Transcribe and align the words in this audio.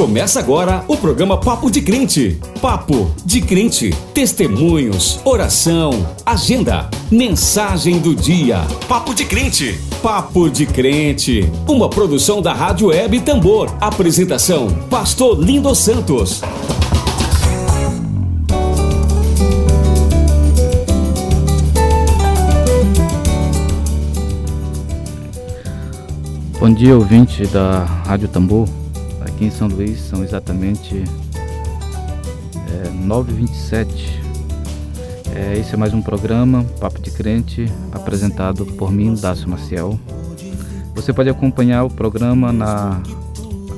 Começa 0.00 0.40
agora 0.40 0.82
o 0.88 0.96
programa 0.96 1.36
Papo 1.36 1.70
de 1.70 1.82
Crente. 1.82 2.40
Papo 2.62 3.14
de 3.22 3.42
Crente. 3.42 3.90
Testemunhos, 4.14 5.20
oração, 5.26 5.90
agenda, 6.24 6.88
mensagem 7.10 7.98
do 7.98 8.14
dia. 8.14 8.62
Papo 8.88 9.14
de 9.14 9.26
Crente. 9.26 9.78
Papo 10.02 10.48
de 10.48 10.64
Crente. 10.64 11.46
Uma 11.68 11.90
produção 11.90 12.40
da 12.40 12.54
Rádio 12.54 12.86
Web 12.86 13.20
Tambor. 13.20 13.70
Apresentação: 13.78 14.68
Pastor 14.88 15.38
Lindo 15.38 15.74
Santos. 15.74 16.40
Bom 26.58 26.72
dia, 26.72 26.96
ouvinte 26.96 27.46
da 27.48 27.84
Rádio 28.06 28.28
Tambor. 28.28 28.79
Aqui 29.40 29.46
em 29.46 29.50
São 29.50 29.68
Luís 29.68 29.98
são 29.98 30.22
exatamente 30.22 31.02
é, 32.68 32.90
9h27. 33.06 33.86
É, 35.34 35.58
esse 35.58 35.72
é 35.72 35.78
mais 35.78 35.94
um 35.94 36.02
programa, 36.02 36.62
Papo 36.78 37.00
de 37.00 37.10
Crente, 37.10 37.64
apresentado 37.90 38.66
por 38.66 38.92
mim, 38.92 39.14
Dácio 39.14 39.48
Maciel. 39.48 39.98
Você 40.94 41.14
pode 41.14 41.30
acompanhar 41.30 41.84
o 41.84 41.88
programa 41.88 42.52
na 42.52 43.00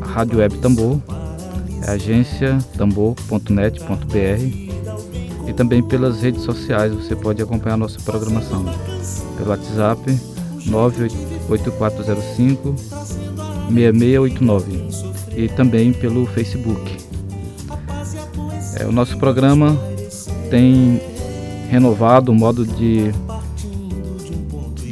Rádio 0.01 0.41
Web 0.41 0.59
Tambor, 0.59 0.99
é 1.87 1.93
agência 1.93 2.59
tambor.net.br 2.77 4.43
e 5.47 5.53
também 5.53 5.81
pelas 5.81 6.23
redes 6.23 6.43
sociais 6.43 6.93
você 6.93 7.15
pode 7.15 7.41
acompanhar 7.41 7.77
nossa 7.77 8.01
programação 8.01 8.65
pelo 9.37 9.51
WhatsApp 9.51 10.19
98405 10.67 12.75
6689 13.73 15.12
e 15.37 15.49
também 15.49 15.93
pelo 15.93 16.27
Facebook. 16.27 16.97
É, 18.79 18.87
o 18.87 18.93
nosso 18.93 19.17
programa 19.19 19.77
tem 20.51 21.01
renovado 21.71 22.33
o 22.33 22.35
modo 22.35 22.67
de, 22.67 23.13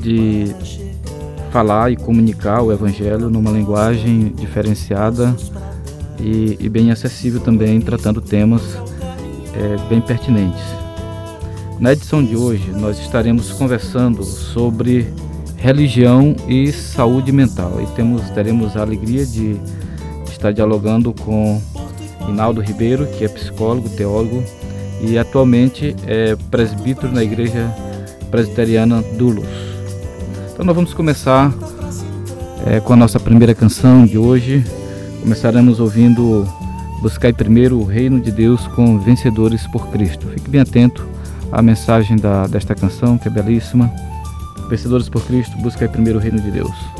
de 0.00 0.55
falar 1.50 1.91
e 1.91 1.97
comunicar 1.97 2.62
o 2.62 2.72
Evangelho 2.72 3.28
numa 3.28 3.50
linguagem 3.50 4.32
diferenciada 4.36 5.34
e, 6.19 6.56
e 6.60 6.69
bem 6.69 6.91
acessível 6.91 7.41
também, 7.41 7.80
tratando 7.80 8.20
temas 8.20 8.62
é, 9.54 9.88
bem 9.88 10.00
pertinentes. 10.00 10.62
Na 11.78 11.92
edição 11.92 12.22
de 12.22 12.36
hoje, 12.36 12.70
nós 12.72 12.98
estaremos 12.98 13.52
conversando 13.52 14.22
sobre 14.22 15.12
religião 15.56 16.36
e 16.47 16.70
saúde 16.72 17.32
mental. 17.32 17.80
E 17.82 17.86
temos, 17.94 18.28
teremos 18.30 18.77
a 18.77 18.82
alegria 18.82 19.25
de 19.25 19.58
estar 20.41 20.52
dialogando 20.55 21.12
com 21.12 21.60
Rinaldo 22.27 22.62
Ribeiro, 22.62 23.06
que 23.06 23.24
é 23.24 23.28
psicólogo, 23.28 23.91
teólogo 23.91 24.42
e 25.02 25.19
atualmente 25.19 25.94
é 26.06 26.34
presbítero 26.50 27.12
na 27.12 27.22
Igreja 27.22 27.70
Presbiteriana 28.30 29.02
Dulos. 29.19 29.47
Então 30.52 30.64
nós 30.64 30.74
vamos 30.74 30.94
começar 30.94 31.52
é, 32.66 32.80
com 32.80 32.94
a 32.94 32.97
nossa 32.97 33.20
primeira 33.20 33.55
canção 33.55 34.06
de 34.06 34.16
hoje. 34.16 34.64
Começaremos 35.20 35.78
ouvindo 35.78 36.48
Buscai 37.02 37.32
primeiro 37.32 37.78
o 37.78 37.84
reino 37.84 38.20
de 38.20 38.30
Deus 38.30 38.66
com 38.69 38.98
vencedores 38.98 39.66
por 39.66 39.88
Cristo. 39.88 40.27
Fique 40.28 40.48
bem 40.48 40.60
atento 40.60 41.06
à 41.52 41.60
mensagem 41.60 42.16
da, 42.16 42.47
desta 42.47 42.75
canção, 42.75 43.19
que 43.19 43.28
é 43.28 43.30
belíssima. 43.30 43.91
Vencedores 44.69 45.09
por 45.09 45.22
Cristo, 45.26 45.56
buscai 45.59 45.88
primeiro 45.88 46.19
o 46.19 46.22
reino 46.22 46.41
de 46.41 46.50
Deus. 46.50 47.00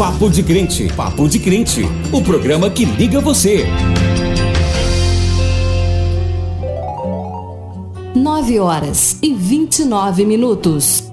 Papo 0.00 0.30
de 0.30 0.42
Crente, 0.42 0.90
Papo 0.94 1.28
de 1.28 1.38
Crente, 1.38 1.82
o 2.10 2.22
programa 2.22 2.70
que 2.70 2.86
liga 2.86 3.20
você. 3.20 3.66
Nove 8.14 8.58
horas 8.58 9.18
e 9.20 9.34
vinte 9.34 9.80
e 9.80 11.09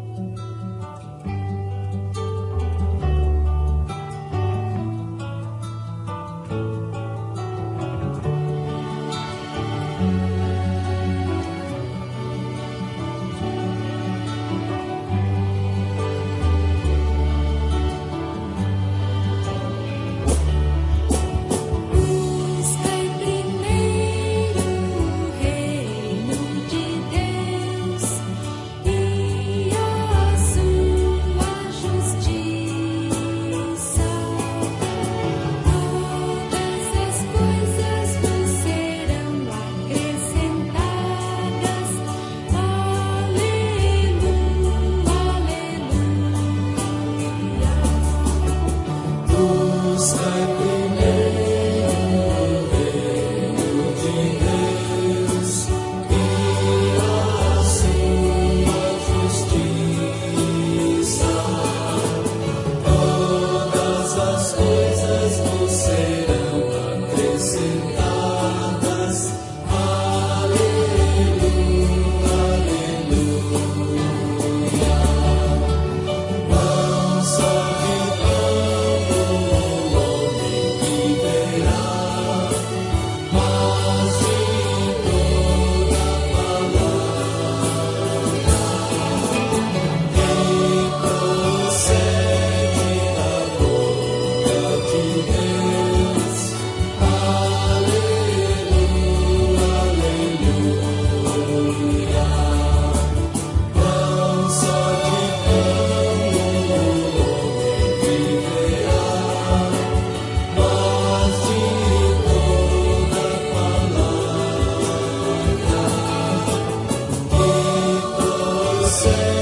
nove 119.07 119.36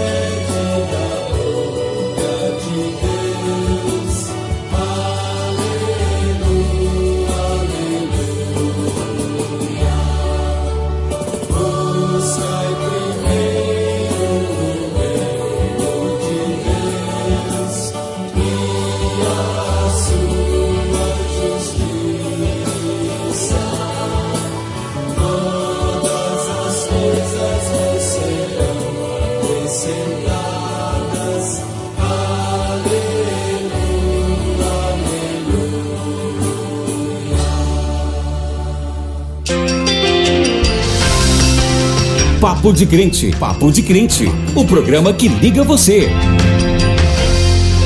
Papo 42.65 42.75
de 42.75 42.87
Crente, 42.87 43.31
Papo 43.37 43.71
de 43.71 43.83
Crente, 43.83 44.25
o 44.55 44.65
programa 44.65 45.13
que 45.13 45.27
liga 45.27 45.63
você. 45.63 46.09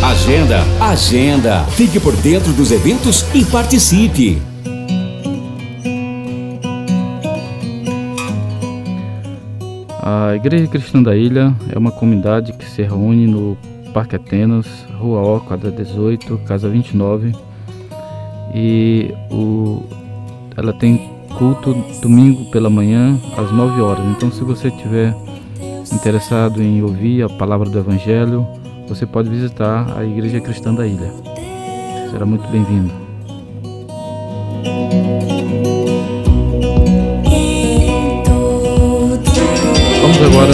Agenda, 0.01 0.61
agenda. 0.79 1.65
Fique 1.71 1.99
por 1.99 2.15
dentro 2.15 2.53
dos 2.53 2.71
eventos 2.71 3.25
e 3.35 3.43
participe. 3.43 4.41
A 10.01 10.33
Igreja 10.37 10.67
Cristã 10.67 11.03
da 11.03 11.13
Ilha 11.13 11.53
é 11.69 11.77
uma 11.77 11.91
comunidade 11.91 12.53
que 12.53 12.63
se 12.63 12.81
reúne 12.81 13.27
no 13.27 13.57
Parque 13.93 14.15
Atenas, 14.15 14.65
Rua 14.97 15.19
O, 15.19 15.41
quadra 15.41 15.69
18, 15.69 16.37
casa 16.45 16.69
29. 16.69 17.33
E 18.55 19.13
o, 19.29 19.83
ela 20.55 20.71
tem 20.71 21.18
culto 21.39 21.73
domingo 22.01 22.51
pela 22.51 22.69
manhã 22.69 23.17
às 23.37 23.49
9 23.49 23.81
horas. 23.81 24.05
Então, 24.07 24.29
se 24.29 24.43
você 24.43 24.69
tiver 24.69 25.15
interessado 25.93 26.61
em 26.61 26.83
ouvir 26.83 27.23
a 27.23 27.29
palavra 27.29 27.69
do 27.69 27.79
Evangelho, 27.79 28.45
você 28.89 29.05
pode 29.05 29.29
visitar 29.29 29.97
a 29.97 30.03
Igreja 30.03 30.41
Cristã 30.41 30.73
da 30.73 30.85
Ilha. 30.85 31.13
Será 32.11 32.25
muito 32.25 32.45
bem-vindo. 32.49 32.91
Vamos 40.01 40.21
agora. 40.21 40.53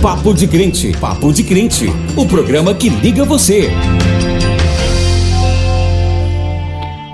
Papo 0.00 0.32
de 0.32 0.48
Crente, 0.48 0.96
Papo 0.98 1.32
de 1.32 1.44
Crente, 1.44 1.92
o 2.16 2.26
programa 2.26 2.74
que 2.74 2.88
liga 2.88 3.24
você. 3.26 3.70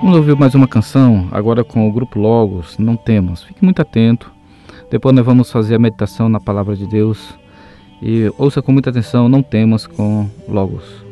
Vamos 0.01 0.15
ouvir 0.15 0.33
mais 0.37 0.55
uma 0.55 0.65
canção, 0.65 1.27
agora 1.29 1.61
com 1.61 1.85
o 1.85 1.91
grupo 1.91 2.17
Logos, 2.17 2.77
Não 2.77 2.95
Temos. 2.95 3.43
Fique 3.43 3.65
muito 3.65 3.81
atento. 3.81 4.31
Depois 4.89 5.13
nós 5.13 5.25
vamos 5.25 5.51
fazer 5.51 5.75
a 5.75 5.79
meditação 5.79 6.29
na 6.29 6.39
palavra 6.39 6.73
de 6.73 6.87
Deus. 6.87 7.37
E 8.01 8.31
ouça 8.37 8.61
com 8.61 8.71
muita 8.71 8.91
atenção, 8.91 9.27
Não 9.27 9.43
Temos 9.43 9.85
com 9.85 10.29
Logos. 10.47 11.08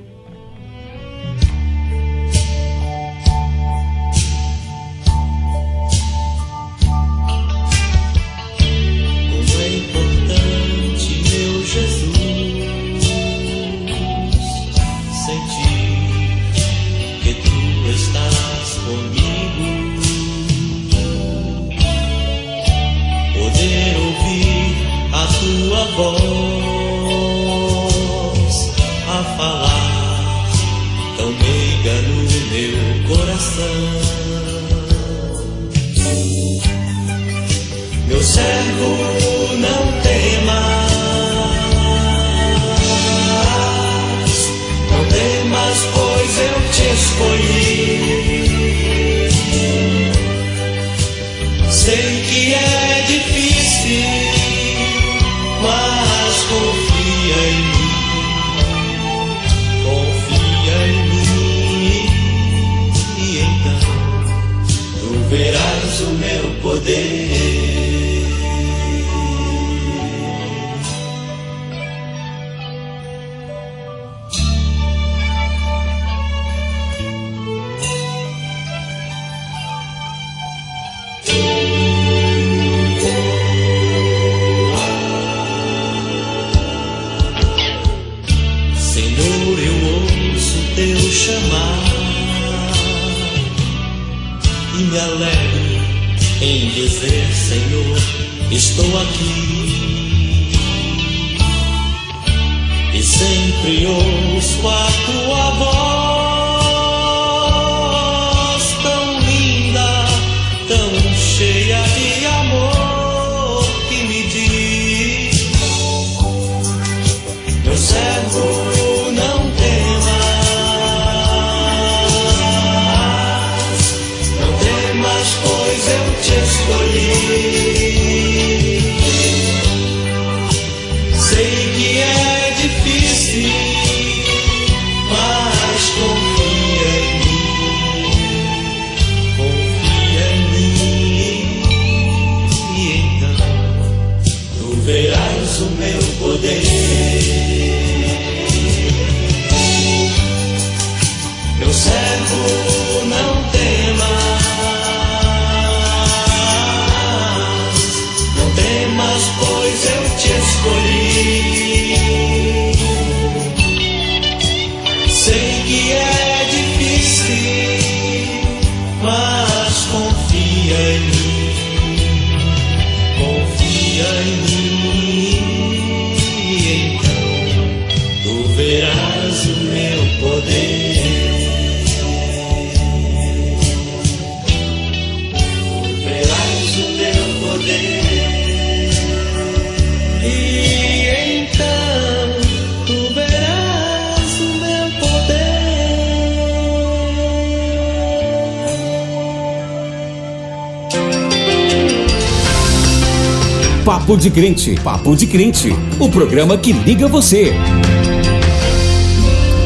Papo 204.07 204.21
de 204.21 204.31
Crente, 204.31 204.75
Papo 204.81 205.15
de 205.17 205.27
Crente, 205.27 205.67
o 205.99 206.09
programa 206.09 206.57
que 206.57 206.71
liga 206.71 207.09
você. 207.09 207.51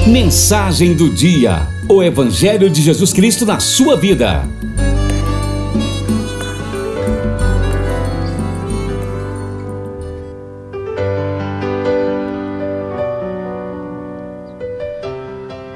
Mensagem 0.08 0.96
do 0.96 1.12
dia: 1.12 1.68
O 1.88 2.02
Evangelho 2.02 2.68
de 2.68 2.82
Jesus 2.82 3.14
Cristo 3.14 3.46
na 3.46 3.60
sua 3.60 3.96
vida. 3.96 4.42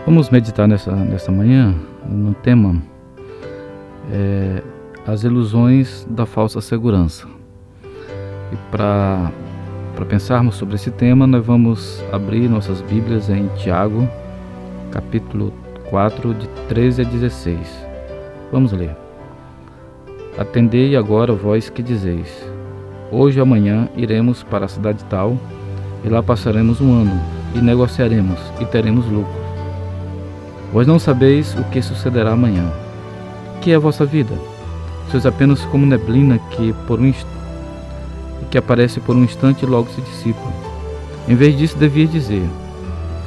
Vamos 0.07 0.31
meditar 0.31 0.67
nessa, 0.67 0.91
nessa 0.91 1.31
manhã 1.31 1.75
no 2.09 2.33
tema 2.33 2.81
é, 4.11 4.63
As 5.05 5.23
ilusões 5.23 6.03
da 6.09 6.25
falsa 6.25 6.59
segurança. 6.61 7.34
E 8.51 8.55
para 8.71 9.31
pensarmos 10.07 10.55
sobre 10.55 10.75
esse 10.75 10.91
tema, 10.91 11.25
nós 11.25 11.45
vamos 11.45 12.03
abrir 12.11 12.47
nossas 12.47 12.81
Bíblias 12.81 13.29
em 13.29 13.47
Tiago, 13.55 14.07
capítulo 14.91 15.51
4, 15.89 16.33
de 16.33 16.47
13 16.67 17.01
a 17.01 17.05
16. 17.05 17.57
Vamos 18.51 18.71
ler. 18.71 18.95
Atendei 20.37 20.95
agora 20.95 21.33
vós 21.33 21.69
que 21.69 21.81
dizeis: 21.81 22.29
Hoje 23.11 23.39
ou 23.39 23.43
amanhã 23.43 23.89
iremos 23.95 24.43
para 24.43 24.65
a 24.65 24.69
cidade 24.69 25.03
tal, 25.05 25.37
e 26.03 26.09
lá 26.09 26.21
passaremos 26.21 26.81
um 26.81 27.01
ano, 27.01 27.21
e 27.55 27.59
negociaremos, 27.59 28.39
e 28.59 28.65
teremos 28.65 29.05
lucro. 29.07 29.45
Vós 30.73 30.85
não 30.85 30.99
sabeis 30.99 31.55
o 31.55 31.63
que 31.65 31.81
sucederá 31.81 32.33
amanhã. 32.33 32.69
Que 33.61 33.71
é 33.71 33.75
a 33.75 33.79
vossa 33.79 34.05
vida? 34.05 34.35
Sois 35.09 35.25
apenas 35.25 35.63
como 35.65 35.85
neblina 35.85 36.37
que 36.51 36.73
por 36.85 36.99
um 36.99 37.05
que 38.55 38.59
aparece 38.59 39.01
por 39.01 39.17
um 39.17 39.23
instante 39.25 39.63
e 39.63 39.65
logo 39.65 39.89
se 39.89 39.99
dissipa. 39.99 40.39
Em 41.27 41.35
vez 41.35 41.57
disso, 41.57 41.77
devia 41.77 42.07
dizer: 42.07 42.47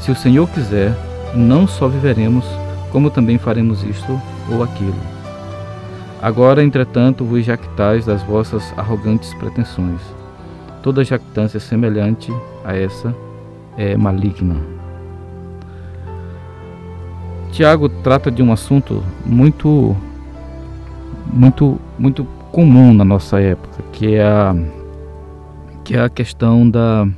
Se 0.00 0.10
o 0.10 0.16
Senhor 0.16 0.48
quiser, 0.48 0.96
não 1.34 1.66
só 1.68 1.86
viveremos, 1.86 2.46
como 2.90 3.10
também 3.10 3.36
faremos 3.36 3.84
isto 3.84 4.18
ou 4.50 4.62
aquilo. 4.62 4.96
Agora, 6.22 6.64
entretanto, 6.64 7.26
vos 7.26 7.44
jactais 7.44 8.06
das 8.06 8.22
vossas 8.22 8.72
arrogantes 8.74 9.34
pretensões. 9.34 10.00
Toda 10.82 11.04
jactância 11.04 11.60
semelhante 11.60 12.32
a 12.64 12.74
essa 12.74 13.14
é 13.76 13.98
maligna. 13.98 14.56
Tiago 17.52 17.90
trata 17.90 18.30
de 18.30 18.42
um 18.42 18.50
assunto 18.50 19.04
muito 19.26 19.94
muito 21.30 21.78
muito 21.98 22.26
comum 22.50 22.94
na 22.94 23.04
nossa 23.04 23.38
época, 23.38 23.82
que 23.92 24.14
é 24.14 24.22
a 24.22 24.56
que 25.88 25.96
é 25.96 26.00
a 26.02 26.08
questão 26.10 26.68
da 26.68 27.08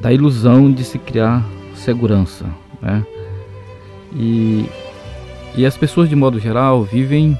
da 0.00 0.12
ilusão 0.12 0.72
de 0.72 0.82
se 0.82 0.98
criar 0.98 1.46
segurança, 1.72 2.44
né? 2.82 3.06
E, 4.12 4.68
e 5.54 5.64
as 5.64 5.76
pessoas 5.76 6.08
de 6.08 6.16
modo 6.16 6.40
geral 6.40 6.82
vivem 6.82 7.38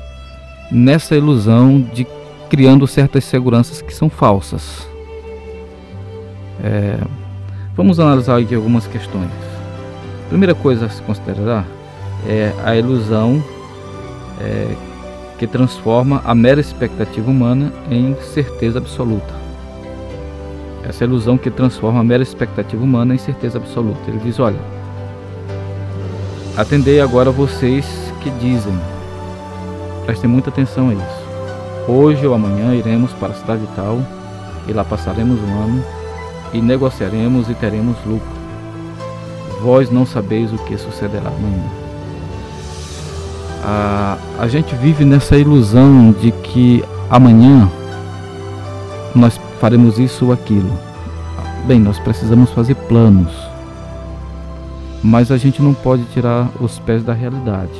nessa 0.70 1.16
ilusão 1.16 1.80
de 1.80 2.06
criando 2.48 2.86
certas 2.86 3.24
seguranças 3.24 3.82
que 3.82 3.92
são 3.92 4.08
falsas. 4.08 4.88
É, 6.62 6.96
vamos 7.74 7.98
analisar 7.98 8.38
aqui 8.38 8.54
algumas 8.54 8.86
questões. 8.86 9.30
primeira 10.28 10.54
coisa 10.54 10.86
a 10.86 10.88
se 10.88 11.02
considerar 11.02 11.66
é 12.24 12.52
a 12.64 12.76
ilusão 12.76 13.42
é, 14.40 14.76
que 15.38 15.46
transforma 15.46 16.22
a 16.24 16.34
mera 16.34 16.60
expectativa 16.60 17.30
humana 17.30 17.72
em 17.90 18.14
certeza 18.32 18.78
absoluta. 18.78 19.34
Essa 20.82 21.04
ilusão 21.04 21.36
que 21.36 21.50
transforma 21.50 22.00
a 22.00 22.04
mera 22.04 22.22
expectativa 22.22 22.82
humana 22.82 23.14
em 23.14 23.18
certeza 23.18 23.58
absoluta. 23.58 24.00
Ele 24.08 24.18
diz: 24.18 24.38
Olha, 24.38 24.58
atendei 26.56 27.00
agora 27.00 27.30
vocês 27.30 27.84
que 28.22 28.30
dizem, 28.30 28.78
prestem 30.04 30.30
muita 30.30 30.50
atenção 30.50 30.90
a 30.90 30.94
isso. 30.94 31.26
Hoje 31.88 32.26
ou 32.26 32.34
amanhã 32.34 32.74
iremos 32.74 33.12
para 33.12 33.32
a 33.32 33.36
cidade 33.36 33.66
tal 33.76 33.98
e 34.66 34.72
lá 34.72 34.84
passaremos 34.84 35.38
um 35.40 35.62
ano 35.62 35.84
e 36.52 36.60
negociaremos 36.60 37.48
e 37.48 37.54
teremos 37.54 37.96
lucro. 38.04 38.36
Vós 39.60 39.90
não 39.90 40.06
sabeis 40.06 40.52
o 40.52 40.58
que 40.58 40.76
sucederá 40.76 41.28
amanhã. 41.28 41.85
A, 43.68 44.16
a 44.38 44.46
gente 44.46 44.76
vive 44.76 45.04
nessa 45.04 45.36
ilusão 45.36 46.12
de 46.12 46.30
que 46.30 46.84
amanhã 47.10 47.68
nós 49.12 49.36
faremos 49.60 49.98
isso 49.98 50.26
ou 50.26 50.32
aquilo. 50.32 50.70
Bem, 51.66 51.80
nós 51.80 51.98
precisamos 51.98 52.52
fazer 52.52 52.76
planos, 52.76 53.32
mas 55.02 55.32
a 55.32 55.36
gente 55.36 55.60
não 55.60 55.74
pode 55.74 56.04
tirar 56.04 56.48
os 56.60 56.78
pés 56.78 57.02
da 57.02 57.12
realidade, 57.12 57.76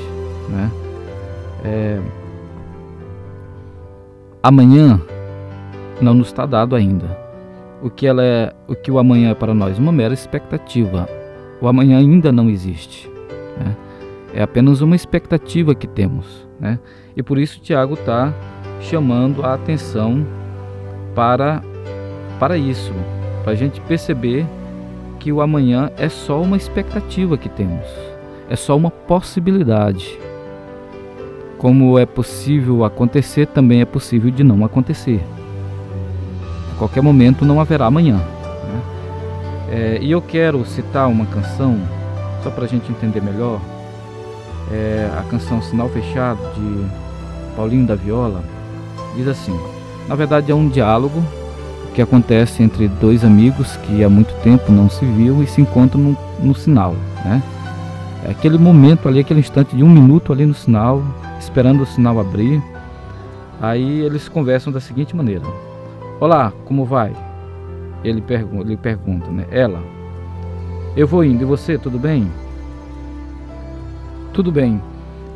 né? 0.48 0.72
É... 1.64 2.00
Amanhã 4.42 5.00
não 6.00 6.14
nos 6.14 6.26
está 6.26 6.44
dado 6.46 6.74
ainda. 6.74 7.16
O 7.80 7.90
que 7.90 8.08
ela 8.08 8.24
é, 8.24 8.52
o 8.66 8.74
que 8.74 8.90
o 8.90 8.98
amanhã 8.98 9.30
é 9.30 9.34
para 9.34 9.54
nós, 9.54 9.78
uma 9.78 9.92
mera 9.92 10.14
expectativa. 10.14 11.08
O 11.60 11.68
amanhã 11.68 11.98
ainda 11.98 12.32
não 12.32 12.50
existe. 12.50 13.08
Né? 13.56 13.76
É 14.36 14.42
apenas 14.42 14.82
uma 14.82 14.94
expectativa 14.94 15.74
que 15.74 15.86
temos, 15.86 16.46
né? 16.60 16.78
E 17.16 17.22
por 17.22 17.38
isso 17.38 17.58
Tiago 17.58 17.94
está 17.94 18.34
chamando 18.82 19.42
a 19.42 19.54
atenção 19.54 20.26
para, 21.14 21.62
para 22.38 22.58
isso, 22.58 22.92
para 23.42 23.52
a 23.52 23.54
gente 23.54 23.80
perceber 23.80 24.44
que 25.18 25.32
o 25.32 25.40
amanhã 25.40 25.90
é 25.96 26.10
só 26.10 26.42
uma 26.42 26.58
expectativa 26.58 27.38
que 27.38 27.48
temos, 27.48 27.86
é 28.50 28.54
só 28.54 28.76
uma 28.76 28.90
possibilidade. 28.90 30.18
Como 31.56 31.98
é 31.98 32.04
possível 32.04 32.84
acontecer, 32.84 33.46
também 33.46 33.80
é 33.80 33.86
possível 33.86 34.30
de 34.30 34.44
não 34.44 34.66
acontecer. 34.66 35.24
A 36.74 36.78
qualquer 36.78 37.02
momento 37.02 37.42
não 37.42 37.58
haverá 37.58 37.86
amanhã. 37.86 38.16
Né? 38.16 38.82
É, 39.70 39.98
e 40.02 40.10
eu 40.10 40.20
quero 40.20 40.62
citar 40.66 41.08
uma 41.08 41.24
canção, 41.24 41.80
só 42.42 42.50
para 42.50 42.66
a 42.66 42.68
gente 42.68 42.92
entender 42.92 43.22
melhor, 43.22 43.58
é 44.70 45.10
a 45.18 45.22
canção 45.22 45.62
Sinal 45.62 45.88
Fechado, 45.88 46.40
de 46.54 47.56
Paulinho 47.56 47.86
da 47.86 47.94
Viola, 47.94 48.42
diz 49.16 49.28
assim: 49.28 49.58
na 50.08 50.14
verdade, 50.14 50.52
é 50.52 50.54
um 50.54 50.68
diálogo 50.68 51.22
que 51.94 52.00
acontece 52.00 52.62
entre 52.62 52.86
dois 52.86 53.24
amigos 53.24 53.76
que 53.78 54.04
há 54.04 54.08
muito 54.08 54.32
tempo 54.42 54.70
não 54.70 54.88
se 54.88 55.04
viam 55.04 55.42
e 55.42 55.46
se 55.46 55.60
encontram 55.60 56.00
no, 56.00 56.16
no 56.40 56.54
sinal, 56.54 56.94
né? 57.24 57.42
É 58.24 58.30
aquele 58.30 58.58
momento 58.58 59.08
ali, 59.08 59.20
aquele 59.20 59.40
instante 59.40 59.74
de 59.74 59.82
um 59.82 59.88
minuto 59.88 60.32
ali 60.32 60.46
no 60.46 60.54
sinal, 60.54 61.02
esperando 61.40 61.82
o 61.82 61.86
sinal 61.86 62.20
abrir. 62.20 62.62
Aí 63.60 64.00
eles 64.00 64.28
conversam 64.28 64.72
da 64.72 64.80
seguinte 64.80 65.16
maneira: 65.16 65.44
Olá, 66.20 66.52
como 66.64 66.84
vai? 66.84 67.12
Ele, 68.04 68.20
pergu 68.20 68.60
ele 68.60 68.76
pergunta, 68.76 69.28
né? 69.30 69.46
Ela, 69.50 69.82
eu 70.96 71.06
vou 71.06 71.24
indo, 71.24 71.42
e 71.42 71.44
você, 71.44 71.76
tudo 71.76 71.98
bem? 71.98 72.30
Tudo 74.36 74.52
bem. 74.52 74.82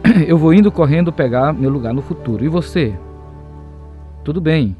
Eu 0.28 0.36
vou 0.36 0.52
indo 0.52 0.70
correndo 0.70 1.10
pegar 1.10 1.54
meu 1.54 1.70
lugar 1.70 1.94
no 1.94 2.02
futuro. 2.02 2.44
E 2.44 2.48
você? 2.48 2.94
Tudo 4.22 4.42
bem. 4.42 4.76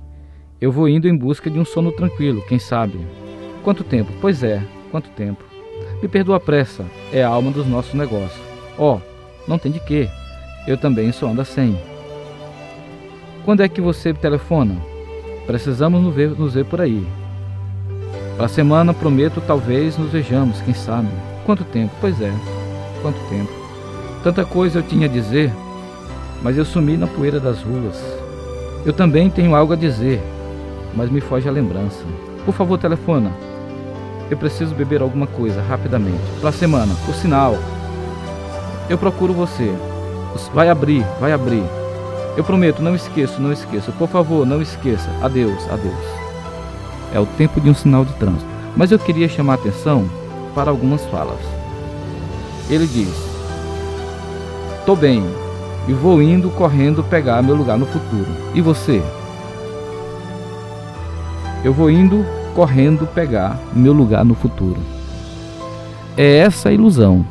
Eu 0.60 0.70
vou 0.70 0.86
indo 0.86 1.08
em 1.08 1.16
busca 1.16 1.48
de 1.48 1.58
um 1.58 1.64
sono 1.64 1.90
tranquilo, 1.90 2.44
quem 2.46 2.58
sabe. 2.58 3.00
Quanto 3.64 3.82
tempo? 3.82 4.12
Pois 4.20 4.42
é, 4.42 4.62
quanto 4.90 5.08
tempo. 5.08 5.42
Me 6.02 6.06
perdoa 6.06 6.36
a 6.36 6.40
pressa, 6.40 6.84
é 7.10 7.24
a 7.24 7.28
alma 7.28 7.50
dos 7.50 7.66
nossos 7.66 7.94
negócios. 7.94 8.38
Ó, 8.76 8.96
oh, 8.96 9.00
não 9.48 9.56
tem 9.56 9.72
de 9.72 9.80
quê. 9.80 10.06
Eu 10.66 10.76
também 10.76 11.10
só 11.12 11.28
ando 11.28 11.42
sem. 11.42 11.80
Quando 13.42 13.62
é 13.62 13.70
que 13.70 13.80
você 13.80 14.12
telefona? 14.12 14.76
Precisamos 15.46 16.02
nos 16.02 16.14
ver, 16.14 16.38
nos 16.38 16.52
ver 16.52 16.66
por 16.66 16.82
aí. 16.82 17.06
Para 18.36 18.48
semana 18.48 18.92
prometo 18.92 19.40
talvez 19.46 19.96
nos 19.96 20.12
vejamos, 20.12 20.60
quem 20.60 20.74
sabe. 20.74 21.08
Quanto 21.46 21.64
tempo? 21.64 21.94
Pois 22.02 22.20
é, 22.20 22.32
quanto 23.00 23.18
tempo. 23.30 23.59
Tanta 24.22 24.44
coisa 24.44 24.80
eu 24.80 24.82
tinha 24.82 25.06
a 25.06 25.10
dizer, 25.10 25.50
mas 26.42 26.58
eu 26.58 26.64
sumi 26.64 26.96
na 26.96 27.06
poeira 27.06 27.40
das 27.40 27.62
ruas. 27.62 27.96
Eu 28.84 28.92
também 28.92 29.30
tenho 29.30 29.54
algo 29.54 29.72
a 29.72 29.76
dizer, 29.76 30.20
mas 30.94 31.10
me 31.10 31.20
foge 31.22 31.48
a 31.48 31.52
lembrança. 31.52 32.04
Por 32.44 32.52
favor, 32.52 32.78
telefona. 32.78 33.30
Eu 34.30 34.36
preciso 34.36 34.74
beber 34.74 35.00
alguma 35.00 35.26
coisa 35.26 35.62
rapidamente. 35.62 36.20
Para 36.40 36.52
semana, 36.52 36.94
por 37.06 37.14
sinal. 37.14 37.56
Eu 38.88 38.98
procuro 38.98 39.32
você. 39.32 39.74
Vai 40.52 40.68
abrir, 40.68 41.04
vai 41.18 41.32
abrir. 41.32 41.64
Eu 42.36 42.44
prometo, 42.44 42.82
não 42.82 42.94
esqueço, 42.94 43.40
não 43.40 43.52
esqueço. 43.52 43.90
Por 43.92 44.08
favor, 44.08 44.46
não 44.46 44.60
esqueça. 44.60 45.10
Adeus, 45.22 45.66
adeus. 45.70 45.94
É 47.12 47.18
o 47.18 47.26
tempo 47.26 47.60
de 47.60 47.70
um 47.70 47.74
sinal 47.74 48.04
de 48.04 48.12
trânsito. 48.14 48.46
Mas 48.76 48.92
eu 48.92 48.98
queria 48.98 49.28
chamar 49.28 49.54
a 49.54 49.56
atenção 49.56 50.08
para 50.54 50.70
algumas 50.70 51.04
falas. 51.06 51.40
Ele 52.68 52.86
diz: 52.86 53.29
Tô 54.86 54.96
bem, 54.96 55.22
e 55.86 55.92
vou 55.92 56.22
indo 56.22 56.50
correndo 56.50 57.04
pegar 57.04 57.42
meu 57.42 57.54
lugar 57.54 57.78
no 57.78 57.84
futuro. 57.84 58.26
E 58.54 58.60
você? 58.60 59.02
Eu 61.62 61.72
vou 61.72 61.90
indo 61.90 62.24
correndo 62.54 63.06
pegar 63.06 63.58
meu 63.74 63.92
lugar 63.92 64.24
no 64.24 64.34
futuro. 64.34 64.78
É 66.16 66.38
essa 66.38 66.72
ilusão 66.72 67.24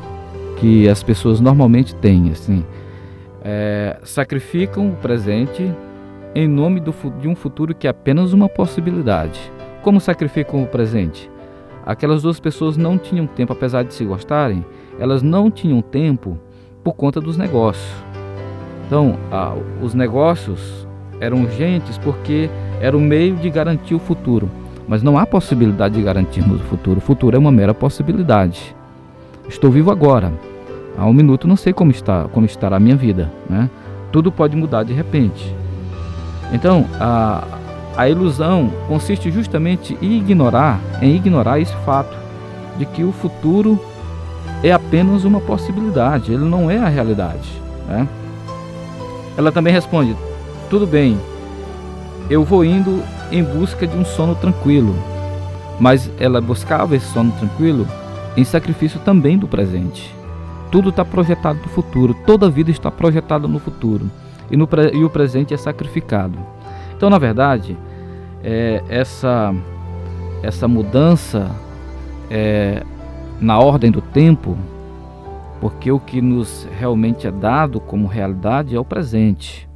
que 0.58 0.88
as 0.88 1.02
pessoas 1.02 1.40
normalmente 1.40 1.96
têm, 1.96 2.30
assim, 2.32 2.64
é, 3.42 3.98
sacrificam 4.04 4.90
o 4.90 4.96
presente 4.96 5.74
em 6.36 6.48
nome 6.48 6.80
do, 6.80 6.94
de 7.20 7.28
um 7.28 7.36
futuro 7.36 7.74
que 7.74 7.88
é 7.88 7.90
apenas 7.90 8.32
uma 8.32 8.48
possibilidade. 8.48 9.40
Como 9.82 10.00
sacrificam 10.00 10.62
o 10.62 10.68
presente? 10.68 11.30
Aquelas 11.84 12.22
duas 12.22 12.40
pessoas 12.40 12.78
não 12.78 12.98
tinham 12.98 13.26
tempo, 13.26 13.54
apesar 13.54 13.84
de 13.84 13.94
se 13.94 14.06
gostarem, 14.06 14.64
elas 15.00 15.24
não 15.24 15.50
tinham 15.50 15.82
tempo 15.82 16.38
por 16.84 16.94
conta 16.94 17.20
dos 17.20 17.38
negócios. 17.38 17.88
Então, 18.88 19.18
os 19.82 19.94
negócios 19.94 20.88
eram 21.20 21.44
urgentes 21.44 21.98
porque 21.98 22.50
era 22.82 22.98
o 22.98 23.02
meio 23.02 23.36
de 23.36 23.50
garantir 23.50 23.94
o 23.94 24.00
futuro. 24.00 24.50
Mas 24.88 25.04
não 25.04 25.18
há 25.18 25.26
possibilidade 25.26 25.96
de 25.96 26.02
garantirmos 26.02 26.60
o 26.62 26.64
futuro. 26.64 26.98
O 26.98 27.02
futuro 27.02 27.36
é 27.36 27.40
uma 27.40 27.52
mera 27.52 27.74
possibilidade. 27.74 28.76
Estou 29.48 29.70
vivo 29.70 29.92
agora. 29.92 30.34
Há 30.98 31.06
um 31.06 31.14
minuto 31.14 31.48
não 31.48 31.56
sei 31.56 31.72
como 31.72 31.92
está, 31.92 32.24
como 32.26 32.46
estará 32.46 32.78
a 32.78 32.80
minha 32.80 32.96
vida, 32.96 33.32
né? 33.50 33.70
Tudo 34.12 34.32
pode 34.32 34.56
mudar 34.56 34.84
de 34.84 34.94
repente. 34.94 35.56
Então, 36.52 36.88
a, 37.00 37.44
a 37.96 38.10
ilusão 38.10 38.72
consiste 38.88 39.30
justamente 39.30 39.96
em 40.02 40.18
ignorar, 40.18 40.80
em 41.02 41.16
ignorar 41.16 41.60
esse 41.60 41.76
fato 41.86 42.18
de 42.78 42.86
que 42.86 43.04
o 43.04 43.12
futuro 43.12 43.80
é 44.64 44.72
apenas 44.72 45.24
uma 45.24 45.40
possibilidade, 45.40 46.34
ele 46.34 46.46
não 46.46 46.70
é 46.70 46.78
a 46.78 46.88
realidade. 46.88 47.50
Né? 47.88 48.08
Ela 49.38 49.52
também 49.52 49.74
responde: 49.74 50.16
tudo 50.70 50.86
bem, 50.86 51.20
eu 52.30 52.44
vou 52.44 52.64
indo 52.64 53.02
em 53.32 53.44
busca 53.44 53.88
de 53.88 53.98
um 53.98 54.06
sono 54.06 54.36
tranquilo, 54.36 54.96
mas 55.80 56.10
ela 56.20 56.42
buscava 56.42 56.96
esse 56.96 57.08
sono 57.08 57.32
tranquilo 57.34 57.88
em 58.36 58.44
sacrifício 58.44 59.00
também 59.00 59.38
do 59.38 59.48
presente. 59.48 60.14
Tudo 60.72 60.90
está 60.90 61.04
projetado 61.04 61.60
no 61.60 61.70
futuro, 61.70 62.16
toda 62.26 62.46
a 62.46 62.50
vida 62.50 62.70
está 62.70 62.92
projetada 62.92 63.48
no 63.48 63.60
futuro 63.60 64.10
e, 64.52 64.58
no, 64.58 64.68
e 64.94 65.04
o 65.04 65.10
presente 65.10 65.54
é 65.54 65.58
sacrificado. 65.58 66.38
Então, 66.96 67.10
na 67.10 67.18
verdade, 67.18 67.78
é, 68.44 68.84
essa, 68.88 69.54
essa 70.44 70.68
mudança 70.68 71.50
é, 72.30 72.84
na 73.42 73.58
ordem 73.60 73.92
do 73.92 74.02
tempo, 74.02 74.58
porque 75.62 75.92
o 75.92 76.00
que 76.00 76.22
nos 76.22 76.68
realmente 76.78 77.28
é 77.28 77.32
dado 77.32 77.80
como 77.80 78.08
realidade 78.08 78.76
é 78.76 78.80
o 78.80 78.86
presente. 78.86 79.68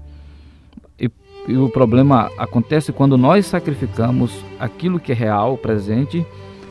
E, 1.00 1.10
e 1.48 1.58
o 1.58 1.70
problema 1.70 2.30
acontece 2.38 2.92
quando 2.92 3.18
nós 3.18 3.46
sacrificamos 3.46 4.34
aquilo 4.60 5.00
que 5.00 5.12
é 5.12 5.16
real, 5.16 5.54
o 5.54 5.58
presente, 5.58 6.26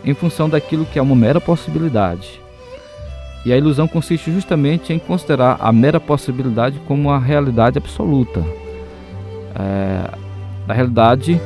em 0.04 0.14
função 0.14 0.49
daquilo 0.49 0.84
que 0.84 0.99
é 0.99 1.02
uma 1.02 1.14
mera 1.14 1.40
possibilidade. 1.40 2.40
E 3.44 3.52
a 3.52 3.56
ilusão 3.56 3.88
consiste 3.88 4.30
justamente 4.32 4.92
em 4.92 4.99
considerar 4.99 5.56
a 5.61 5.72
mera 5.72 5.99
possibilidade 5.99 6.80
como 6.87 7.11
a 7.11 7.18
realidade 7.18 7.76
absoluta. 7.76 8.42
É, 9.54 10.16
a 10.68 10.72
realidade 10.72 11.40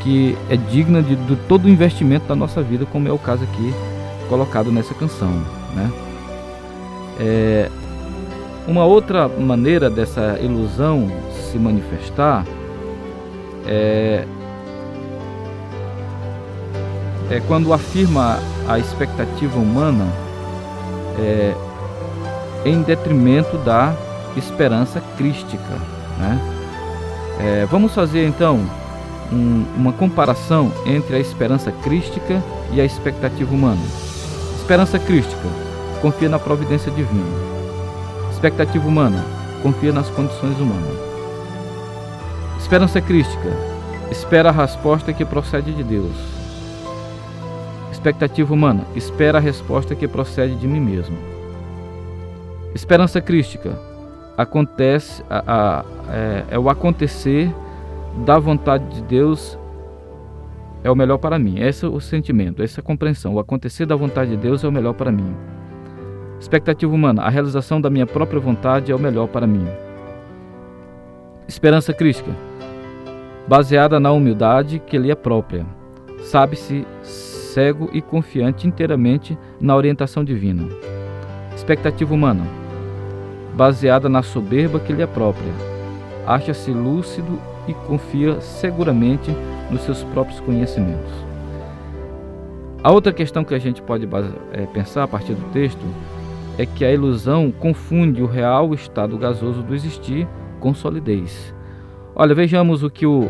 que 0.00 0.36
é 0.48 0.56
digna 0.56 1.02
de, 1.02 1.16
de 1.16 1.36
todo 1.48 1.64
o 1.64 1.68
investimento 1.68 2.26
da 2.28 2.36
nossa 2.36 2.62
vida, 2.62 2.86
como 2.86 3.08
é 3.08 3.12
o 3.12 3.18
caso 3.18 3.44
aqui 3.44 3.74
colocado 4.28 4.70
nessa 4.70 4.94
canção. 4.94 5.32
Né? 5.74 5.92
É, 7.20 7.70
uma 8.66 8.84
outra 8.84 9.28
maneira 9.28 9.88
dessa 9.88 10.38
ilusão 10.40 11.10
se 11.50 11.58
manifestar 11.58 12.44
é, 13.66 14.24
é 17.30 17.40
quando 17.46 17.72
afirma 17.72 18.38
a 18.68 18.78
expectativa 18.78 19.58
humana 19.58 20.06
é, 21.18 21.54
em 22.64 22.82
detrimento 22.82 23.56
da 23.58 23.94
esperança 24.36 25.02
crística. 25.16 25.74
Né? 26.18 26.40
É, 27.40 27.66
vamos 27.66 27.94
fazer 27.94 28.26
então 28.26 28.60
um, 29.32 29.64
uma 29.76 29.92
comparação 29.92 30.72
entre 30.86 31.16
a 31.16 31.18
esperança 31.18 31.70
crística 31.70 32.42
e 32.72 32.80
a 32.80 32.84
expectativa 32.84 33.52
humana. 33.52 33.80
Esperança 34.68 34.98
crística 34.98 35.48
confia 36.02 36.28
na 36.28 36.38
providência 36.38 36.92
divina. 36.92 37.24
Expectativa 38.30 38.86
humana 38.86 39.24
confia 39.62 39.94
nas 39.94 40.10
condições 40.10 40.60
humanas. 40.60 40.94
Esperança 42.60 43.00
crística 43.00 43.48
espera 44.10 44.50
a 44.50 44.52
resposta 44.52 45.10
que 45.10 45.24
procede 45.24 45.72
de 45.72 45.82
Deus. 45.82 46.14
Expectativa 47.90 48.52
humana 48.52 48.84
espera 48.94 49.38
a 49.38 49.40
resposta 49.40 49.94
que 49.94 50.06
procede 50.06 50.54
de 50.56 50.68
mim 50.68 50.80
mesmo. 50.80 51.16
Esperança 52.74 53.22
crística 53.22 53.70
acontece 54.36 55.24
a, 55.30 55.44
a, 55.46 55.84
é, 56.12 56.44
é 56.50 56.58
o 56.58 56.68
acontecer 56.68 57.50
da 58.26 58.38
vontade 58.38 58.84
de 58.96 59.00
Deus 59.00 59.56
é 60.82 60.90
o 60.90 60.96
melhor 60.96 61.18
para 61.18 61.38
mim. 61.38 61.58
Esse 61.60 61.84
é 61.84 61.88
o 61.88 62.00
sentimento, 62.00 62.62
essa 62.62 62.80
é 62.80 62.82
a 62.82 62.84
compreensão. 62.84 63.34
O 63.34 63.38
acontecer 63.38 63.86
da 63.86 63.96
vontade 63.96 64.30
de 64.30 64.36
Deus 64.36 64.64
é 64.64 64.68
o 64.68 64.72
melhor 64.72 64.94
para 64.94 65.12
mim. 65.12 65.34
Expectativa 66.40 66.94
humana, 66.94 67.22
a 67.22 67.28
realização 67.28 67.80
da 67.80 67.90
minha 67.90 68.06
própria 68.06 68.40
vontade 68.40 68.92
é 68.92 68.94
o 68.94 68.98
melhor 68.98 69.26
para 69.26 69.46
mim. 69.46 69.66
Esperança 71.48 71.92
crítica, 71.92 72.30
baseada 73.48 73.98
na 73.98 74.12
humildade 74.12 74.78
que 74.78 74.98
lhe 74.98 75.10
é 75.10 75.14
própria. 75.14 75.66
Sabe-se 76.20 76.86
cego 77.02 77.90
e 77.92 78.00
confiante 78.00 78.68
inteiramente 78.68 79.36
na 79.60 79.74
orientação 79.74 80.22
divina. 80.22 80.68
Expectativa 81.56 82.14
humana, 82.14 82.44
baseada 83.54 84.08
na 84.08 84.22
soberba 84.22 84.78
que 84.78 84.92
lhe 84.92 85.02
é 85.02 85.06
própria. 85.06 85.52
Acha-se 86.26 86.70
lúcido 86.70 87.40
e 87.68 87.74
confia 87.86 88.40
seguramente 88.40 89.30
nos 89.70 89.82
seus 89.82 90.02
próprios 90.04 90.40
conhecimentos. 90.40 91.12
A 92.82 92.90
outra 92.90 93.12
questão 93.12 93.44
que 93.44 93.54
a 93.54 93.58
gente 93.58 93.82
pode 93.82 94.08
é, 94.52 94.66
pensar 94.66 95.02
a 95.02 95.08
partir 95.08 95.34
do 95.34 95.52
texto 95.52 95.84
é 96.56 96.64
que 96.64 96.84
a 96.84 96.92
ilusão 96.92 97.52
confunde 97.52 98.22
o 98.22 98.26
real 98.26 98.72
estado 98.72 99.18
gasoso 99.18 99.62
do 99.62 99.74
existir 99.74 100.26
com 100.58 100.74
solidez. 100.74 101.54
Olha, 102.14 102.34
vejamos 102.34 102.82
o 102.82 102.90
que 102.90 103.06
o, 103.06 103.28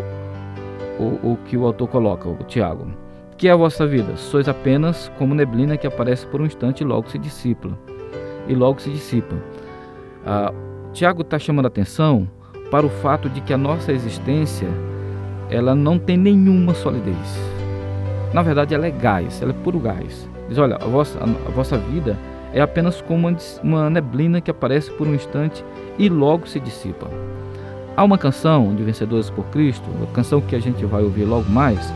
o, 0.98 1.32
o 1.32 1.38
que 1.44 1.56
o 1.56 1.66
autor 1.66 1.88
coloca, 1.88 2.28
o 2.28 2.36
Tiago. 2.44 2.86
Que 3.36 3.48
é 3.48 3.52
a 3.52 3.56
vossa 3.56 3.86
vida? 3.86 4.16
Sois 4.16 4.48
apenas 4.48 5.10
como 5.18 5.34
neblina 5.34 5.76
que 5.76 5.86
aparece 5.86 6.26
por 6.26 6.40
um 6.40 6.46
instante 6.46 6.82
e 6.82 6.86
logo 6.86 7.08
se 7.08 7.18
dissipa. 7.18 7.70
E 8.48 8.54
logo 8.54 8.80
se 8.80 8.90
dissipa. 8.90 9.36
Ah, 10.26 10.52
Tiago 10.92 11.22
está 11.22 11.38
chamando 11.38 11.66
a 11.66 11.68
atenção 11.68 12.28
para 12.70 12.86
o 12.86 12.90
fato 12.90 13.28
de 13.28 13.40
que 13.40 13.52
a 13.52 13.58
nossa 13.58 13.92
existência 13.92 14.68
ela 15.50 15.74
não 15.74 15.98
tem 15.98 16.16
nenhuma 16.16 16.74
solidez. 16.74 17.16
Na 18.32 18.42
verdade, 18.42 18.74
ela 18.74 18.86
é 18.86 18.90
gás, 18.90 19.40
ela 19.40 19.52
é 19.52 19.64
puro 19.64 19.78
gás. 19.78 20.28
Diz, 20.48 20.58
olha, 20.58 20.76
a 20.76 20.84
vossa, 20.84 21.18
a 21.22 21.50
vossa 21.50 21.78
vida 21.78 22.16
é 22.52 22.60
apenas 22.60 23.00
como 23.00 23.34
uma 23.62 23.90
neblina 23.90 24.40
que 24.40 24.50
aparece 24.50 24.90
por 24.90 25.06
um 25.06 25.14
instante 25.14 25.64
e 25.98 26.08
logo 26.08 26.46
se 26.46 26.60
dissipa. 26.60 27.08
Há 27.96 28.04
uma 28.04 28.18
canção 28.18 28.74
de 28.74 28.82
Vencedores 28.82 29.28
por 29.30 29.44
Cristo, 29.46 29.88
uma 29.90 30.06
canção 30.08 30.40
que 30.40 30.54
a 30.54 30.60
gente 30.60 30.84
vai 30.84 31.02
ouvir 31.02 31.24
logo 31.24 31.50
mais, 31.50 31.92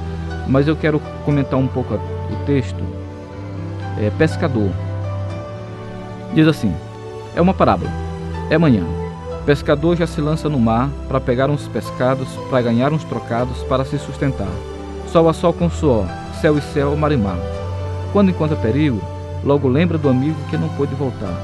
mas 0.48 0.66
eu 0.66 0.74
quero 0.74 1.00
comentar 1.24 1.58
um 1.58 1.68
pouco 1.68 1.94
o 1.94 2.44
texto. 2.44 2.82
É 4.00 4.10
Pescador. 4.18 4.70
Diz 6.34 6.48
assim: 6.48 6.74
é 7.36 7.40
uma 7.40 7.54
parábola. 7.54 7.90
É 8.50 8.58
manhã. 8.58 9.01
Pescador 9.44 9.96
já 9.96 10.06
se 10.06 10.20
lança 10.20 10.48
no 10.48 10.60
mar 10.60 10.88
para 11.08 11.20
pegar 11.20 11.50
uns 11.50 11.66
pescados, 11.66 12.28
para 12.48 12.62
ganhar 12.62 12.92
uns 12.92 13.02
trocados, 13.02 13.64
para 13.64 13.84
se 13.84 13.98
sustentar. 13.98 14.52
Sol 15.08 15.28
a 15.28 15.32
sol 15.32 15.52
com 15.52 15.68
suor, 15.68 16.06
céu 16.40 16.56
e 16.56 16.60
céu, 16.60 16.96
mar 16.96 17.10
e 17.10 17.16
mar. 17.16 17.38
Quando 18.12 18.30
encontra 18.30 18.56
perigo, 18.56 19.00
logo 19.42 19.66
lembra 19.66 19.98
do 19.98 20.08
amigo 20.08 20.36
que 20.48 20.56
não 20.56 20.68
pôde 20.70 20.94
voltar. 20.94 21.34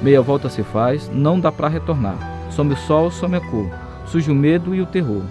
Meia 0.00 0.22
volta 0.22 0.48
se 0.48 0.62
faz, 0.62 1.10
não 1.12 1.38
dá 1.38 1.52
para 1.52 1.68
retornar. 1.68 2.16
Some 2.50 2.72
o 2.72 2.76
sol, 2.76 3.10
some 3.10 3.36
a 3.36 3.40
cor, 3.40 3.66
surge 4.06 4.30
o 4.30 4.34
medo 4.34 4.74
e 4.74 4.80
o 4.80 4.86
terror. 4.86 5.22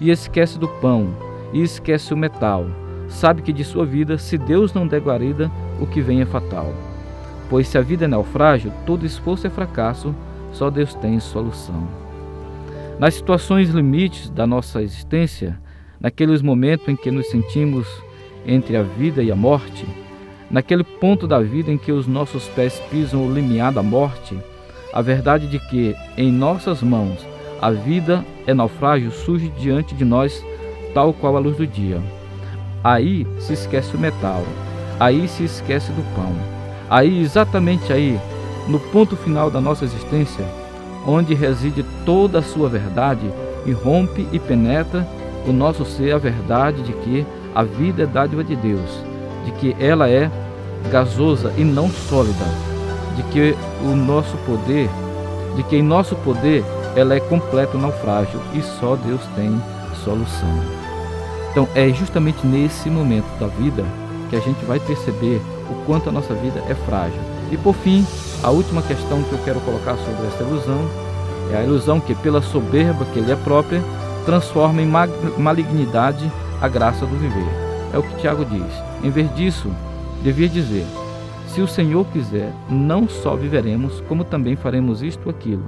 E 0.00 0.10
esquece 0.10 0.58
do 0.58 0.68
pão, 0.68 1.08
e 1.52 1.60
esquece 1.60 2.14
o 2.14 2.16
metal. 2.16 2.66
Sabe 3.08 3.42
que 3.42 3.52
de 3.52 3.64
sua 3.64 3.84
vida, 3.84 4.16
se 4.16 4.38
Deus 4.38 4.72
não 4.72 4.86
der 4.86 5.00
guarida, 5.00 5.50
o 5.80 5.86
que 5.86 6.00
vem 6.00 6.20
é 6.20 6.26
fatal. 6.26 6.72
Pois 7.50 7.66
se 7.66 7.76
a 7.76 7.80
vida 7.80 8.04
é 8.04 8.08
naufrágio, 8.08 8.72
todo 8.86 9.04
esforço 9.04 9.46
é 9.46 9.50
fracasso, 9.50 10.14
só 10.54 10.70
Deus 10.70 10.94
tem 10.94 11.20
solução. 11.20 11.86
Nas 12.98 13.14
situações 13.14 13.68
limites 13.70 14.30
da 14.30 14.46
nossa 14.46 14.82
existência, 14.82 15.58
naqueles 16.00 16.40
momentos 16.40 16.88
em 16.88 16.96
que 16.96 17.10
nos 17.10 17.28
sentimos 17.28 17.86
entre 18.46 18.76
a 18.76 18.82
vida 18.82 19.22
e 19.22 19.30
a 19.30 19.36
morte, 19.36 19.84
naquele 20.50 20.84
ponto 20.84 21.26
da 21.26 21.40
vida 21.40 21.70
em 21.70 21.76
que 21.76 21.92
os 21.92 22.06
nossos 22.06 22.48
pés 22.48 22.80
pisam 22.90 23.26
o 23.26 23.32
limiar 23.32 23.72
da 23.72 23.82
morte, 23.82 24.38
a 24.92 25.02
verdade 25.02 25.48
de 25.48 25.58
que 25.58 25.94
em 26.16 26.30
nossas 26.30 26.82
mãos 26.82 27.26
a 27.60 27.70
vida 27.70 28.24
é 28.46 28.54
naufrágio 28.54 29.10
surge 29.10 29.48
diante 29.58 29.94
de 29.94 30.04
nós 30.04 30.44
tal 30.92 31.12
qual 31.12 31.36
a 31.36 31.40
luz 31.40 31.56
do 31.56 31.66
dia. 31.66 32.00
Aí 32.82 33.26
se 33.38 33.54
esquece 33.54 33.96
o 33.96 33.98
metal, 33.98 34.44
aí 35.00 35.26
se 35.26 35.44
esquece 35.44 35.90
do 35.92 36.02
pão. 36.14 36.32
Aí, 36.88 37.22
exatamente 37.22 37.92
aí, 37.92 38.20
no 38.68 38.78
ponto 38.78 39.16
final 39.16 39.50
da 39.50 39.60
nossa 39.60 39.84
existência, 39.84 40.44
onde 41.06 41.34
reside 41.34 41.84
toda 42.04 42.38
a 42.38 42.42
sua 42.42 42.68
verdade, 42.68 43.30
e 43.66 43.72
rompe 43.72 44.28
e 44.30 44.38
penetra 44.38 45.06
o 45.46 45.52
nosso 45.52 45.84
ser 45.84 46.12
a 46.12 46.18
verdade 46.18 46.82
de 46.82 46.92
que 46.92 47.26
a 47.54 47.62
vida 47.62 48.02
é 48.02 48.06
dádiva 48.06 48.44
de 48.44 48.56
Deus, 48.56 48.90
de 49.44 49.52
que 49.52 49.76
ela 49.82 50.08
é 50.08 50.30
gasosa 50.90 51.52
e 51.56 51.64
não 51.64 51.88
sólida, 51.88 52.44
de 53.16 53.22
que 53.24 53.56
o 53.82 53.94
nosso 53.94 54.36
poder, 54.38 54.88
de 55.56 55.62
que 55.62 55.76
em 55.76 55.82
nosso 55.82 56.14
poder 56.16 56.64
ela 56.96 57.14
é 57.14 57.20
completo 57.20 57.78
naufrágio 57.78 58.40
e 58.54 58.62
só 58.62 58.96
Deus 58.96 59.20
tem 59.34 59.60
solução. 60.04 60.84
Então 61.50 61.68
é 61.74 61.88
justamente 61.90 62.46
nesse 62.46 62.90
momento 62.90 63.26
da 63.38 63.46
vida 63.46 63.84
que 64.28 64.36
a 64.36 64.40
gente 64.40 64.64
vai 64.64 64.80
perceber 64.80 65.40
o 65.70 65.84
quanto 65.86 66.08
a 66.08 66.12
nossa 66.12 66.34
vida 66.34 66.62
é 66.68 66.74
frágil 66.74 67.20
E 67.50 67.56
por 67.56 67.74
fim, 67.74 68.04
a 68.44 68.50
última 68.50 68.82
questão 68.82 69.22
que 69.22 69.32
eu 69.32 69.38
quero 69.42 69.58
colocar 69.60 69.96
sobre 69.96 70.26
essa 70.26 70.42
ilusão 70.42 70.78
é 71.50 71.56
a 71.56 71.64
ilusão 71.64 71.98
que, 71.98 72.14
pela 72.14 72.42
soberba 72.42 73.06
que 73.06 73.18
lhe 73.18 73.32
é 73.32 73.36
própria, 73.36 73.82
transforma 74.26 74.82
em 74.82 74.86
malignidade 75.38 76.30
a 76.60 76.68
graça 76.68 77.06
do 77.06 77.16
viver. 77.16 77.48
É 77.90 77.98
o 77.98 78.02
que 78.02 78.16
Tiago 78.16 78.44
diz. 78.44 78.70
Em 79.02 79.08
vez 79.08 79.34
disso, 79.34 79.70
devia 80.22 80.46
dizer: 80.46 80.84
Se 81.48 81.62
o 81.62 81.66
Senhor 81.66 82.04
quiser, 82.08 82.52
não 82.68 83.08
só 83.08 83.34
viveremos, 83.34 84.02
como 84.02 84.24
também 84.24 84.56
faremos 84.56 85.02
isto 85.02 85.24
ou 85.24 85.30
aquilo. 85.30 85.64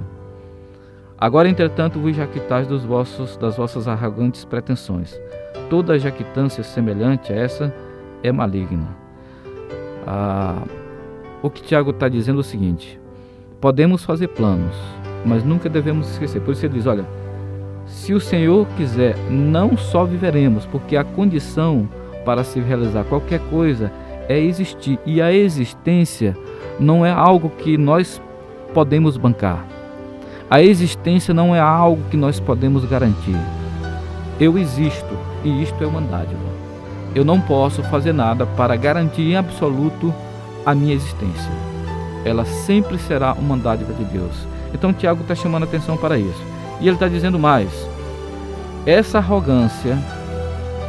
Agora, 1.17 1.49
entretanto, 1.49 1.97
vos 1.97 2.15
jactais 2.15 2.67
dos 2.67 2.83
vossos, 2.83 3.37
das 3.37 3.57
vossas 3.57 3.87
arrogantes 3.87 4.45
pretensões. 4.45 5.19
Toda 5.67 5.97
jactância 5.97 6.63
semelhante 6.63 7.33
a 7.33 7.37
essa 7.37 7.73
é 8.21 8.31
maligna. 8.31 8.95
Ah, 10.05 10.61
o 11.41 11.49
que 11.49 11.61
Tiago 11.61 11.91
está 11.91 12.09
dizendo 12.09 12.39
é 12.39 12.41
o 12.41 12.43
seguinte: 12.43 12.99
podemos 13.61 14.03
fazer 14.03 14.27
planos, 14.29 14.75
mas 15.25 15.43
nunca 15.43 15.69
devemos 15.69 16.09
esquecer. 16.11 16.41
Por 16.41 16.51
isso 16.51 16.65
ele 16.65 16.75
diz: 16.75 16.85
olha, 16.85 17.05
se 17.85 18.13
o 18.13 18.19
Senhor 18.19 18.67
quiser, 18.75 19.17
não 19.29 19.77
só 19.77 20.03
viveremos, 20.05 20.65
porque 20.65 20.97
a 20.97 21.03
condição 21.03 21.87
para 22.25 22.43
se 22.43 22.59
realizar 22.59 23.03
qualquer 23.05 23.39
coisa 23.49 23.91
é 24.27 24.37
existir, 24.37 24.99
e 25.05 25.21
a 25.21 25.31
existência 25.31 26.35
não 26.79 27.05
é 27.05 27.11
algo 27.11 27.49
que 27.49 27.77
nós 27.77 28.21
podemos 28.73 29.15
bancar. 29.15 29.65
A 30.49 30.61
existência 30.61 31.33
não 31.33 31.55
é 31.55 31.59
algo 31.59 32.01
que 32.09 32.17
nós 32.17 32.39
podemos 32.39 32.85
garantir. 32.85 33.35
Eu 34.39 34.57
existo 34.57 35.17
e 35.43 35.63
isto 35.63 35.83
é 35.83 35.87
uma 35.87 36.01
dádiva. 36.01 36.39
Eu 37.15 37.25
não 37.25 37.41
posso 37.41 37.81
fazer 37.83 38.13
nada 38.13 38.45
para 38.45 38.75
garantir 38.75 39.23
em 39.23 39.35
absoluto 39.35 40.13
a 40.67 40.75
minha 40.75 40.93
existência. 40.93 41.49
Ela 42.25 42.43
sempre 42.43 42.99
será 42.99 43.31
uma 43.31 43.55
dádiva 43.55 43.93
de 43.93 44.03
Deus. 44.03 44.35
Então 44.73 44.91
Tiago 44.91 45.21
está 45.21 45.33
chamando 45.33 45.63
atenção 45.63 45.95
para 45.95 46.19
isso. 46.19 46.43
E 46.81 46.87
ele 46.87 46.97
está 46.97 47.07
dizendo 47.07 47.39
mais: 47.39 47.69
essa 48.85 49.19
arrogância 49.19 49.97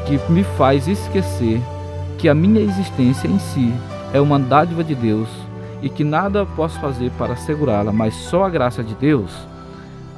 que 0.05 0.21
me 0.33 0.43
faz 0.43 0.89
esquecer 0.89 1.61
que 2.19 2.29
a 2.29 2.35
minha 2.35 2.61
existência 2.61 3.29
em 3.29 3.39
si 3.39 3.73
é 4.13 4.21
uma 4.21 4.37
dádiva 4.37 4.83
de 4.83 4.97
Deus 4.97 5.29
e 5.81 5.89
que 5.89 6.03
nada 6.03 6.45
posso 6.45 6.81
fazer 6.81 7.13
para 7.13 7.37
segurá-la, 7.37 7.93
mas 7.93 8.15
só 8.15 8.43
a 8.43 8.51
graça 8.51 8.83
de 8.83 8.97
Deus, 8.97 9.31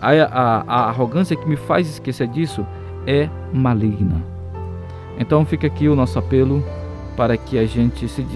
a, 0.01 0.11
a, 0.11 0.65
a 0.67 0.89
arrogância 0.89 1.37
que 1.37 1.47
me 1.47 1.57
faz 1.57 1.87
esquecer 1.87 2.29
disso 2.29 2.67
é 3.07 3.29
maligna. 3.53 4.23
Então 5.19 5.45
fica 5.45 5.67
aqui 5.67 5.87
o 5.87 5.95
nosso 5.95 6.19
apelo 6.19 6.65
para 7.15 7.37
que 7.37 7.59
a 7.59 7.67
gente 7.67 8.09
se, 8.09 8.27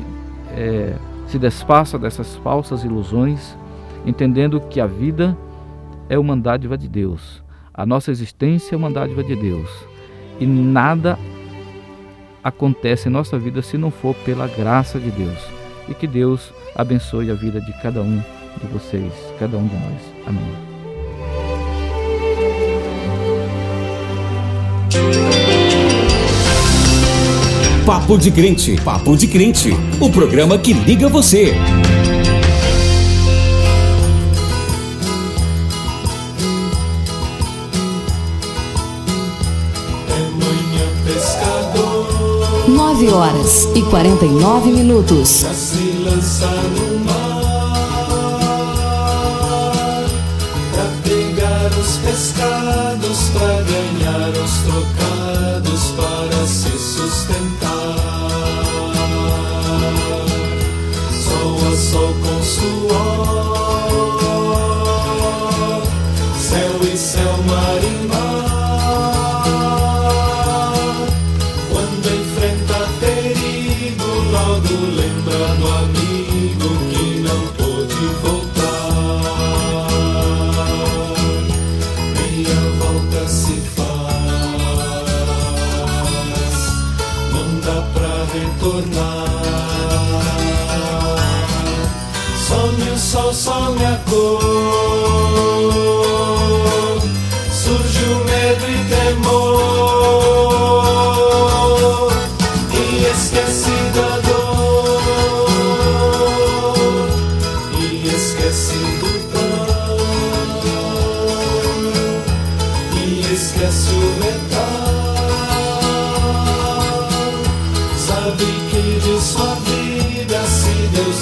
é, 0.50 0.94
se 1.34 1.38
desfaça 1.40 1.98
dessas 1.98 2.36
falsas 2.36 2.84
ilusões, 2.84 3.58
entendendo 4.06 4.60
que 4.60 4.80
a 4.80 4.86
vida 4.86 5.36
é 6.08 6.16
uma 6.16 6.36
dádiva 6.36 6.78
de 6.78 6.86
Deus, 6.86 7.42
a 7.72 7.84
nossa 7.84 8.12
existência 8.12 8.76
é 8.76 8.78
uma 8.78 8.88
dádiva 8.88 9.24
de 9.24 9.34
Deus 9.34 9.68
e 10.38 10.46
nada 10.46 11.18
acontece 12.42 13.08
em 13.08 13.12
nossa 13.12 13.36
vida 13.36 13.62
se 13.62 13.76
não 13.76 13.90
for 13.90 14.14
pela 14.24 14.46
graça 14.46 15.00
de 15.00 15.10
Deus. 15.10 15.38
E 15.88 15.94
que 15.94 16.06
Deus 16.06 16.52
abençoe 16.76 17.32
a 17.32 17.34
vida 17.34 17.60
de 17.60 17.72
cada 17.82 18.00
um 18.00 18.18
de 18.60 18.66
vocês, 18.72 19.12
cada 19.36 19.56
um 19.56 19.66
de 19.66 19.74
nós. 19.74 20.28
Amém. 20.28 20.63
Papo 27.86 28.16
de 28.16 28.30
Crente, 28.30 28.80
Papo 28.82 29.14
de 29.14 29.26
Crente, 29.26 29.76
o 30.00 30.08
programa 30.08 30.56
que 30.56 30.72
liga 30.72 31.06
você. 31.06 31.54
Nove 42.66 43.08
horas 43.08 43.68
e 43.74 43.82
quarenta 43.82 44.24
e 44.24 44.30
nove 44.30 44.70
minutos. 44.70 45.44
pescados 52.04 53.30
para 53.30 53.62
ganhar 53.62 54.30
os 54.30 54.52
trocados 54.62 55.90
para 55.96 56.46
se 56.46 56.70
sustentar. 56.78 57.53
Sol 61.94 62.12
com 62.24 62.42
suor, 62.42 63.53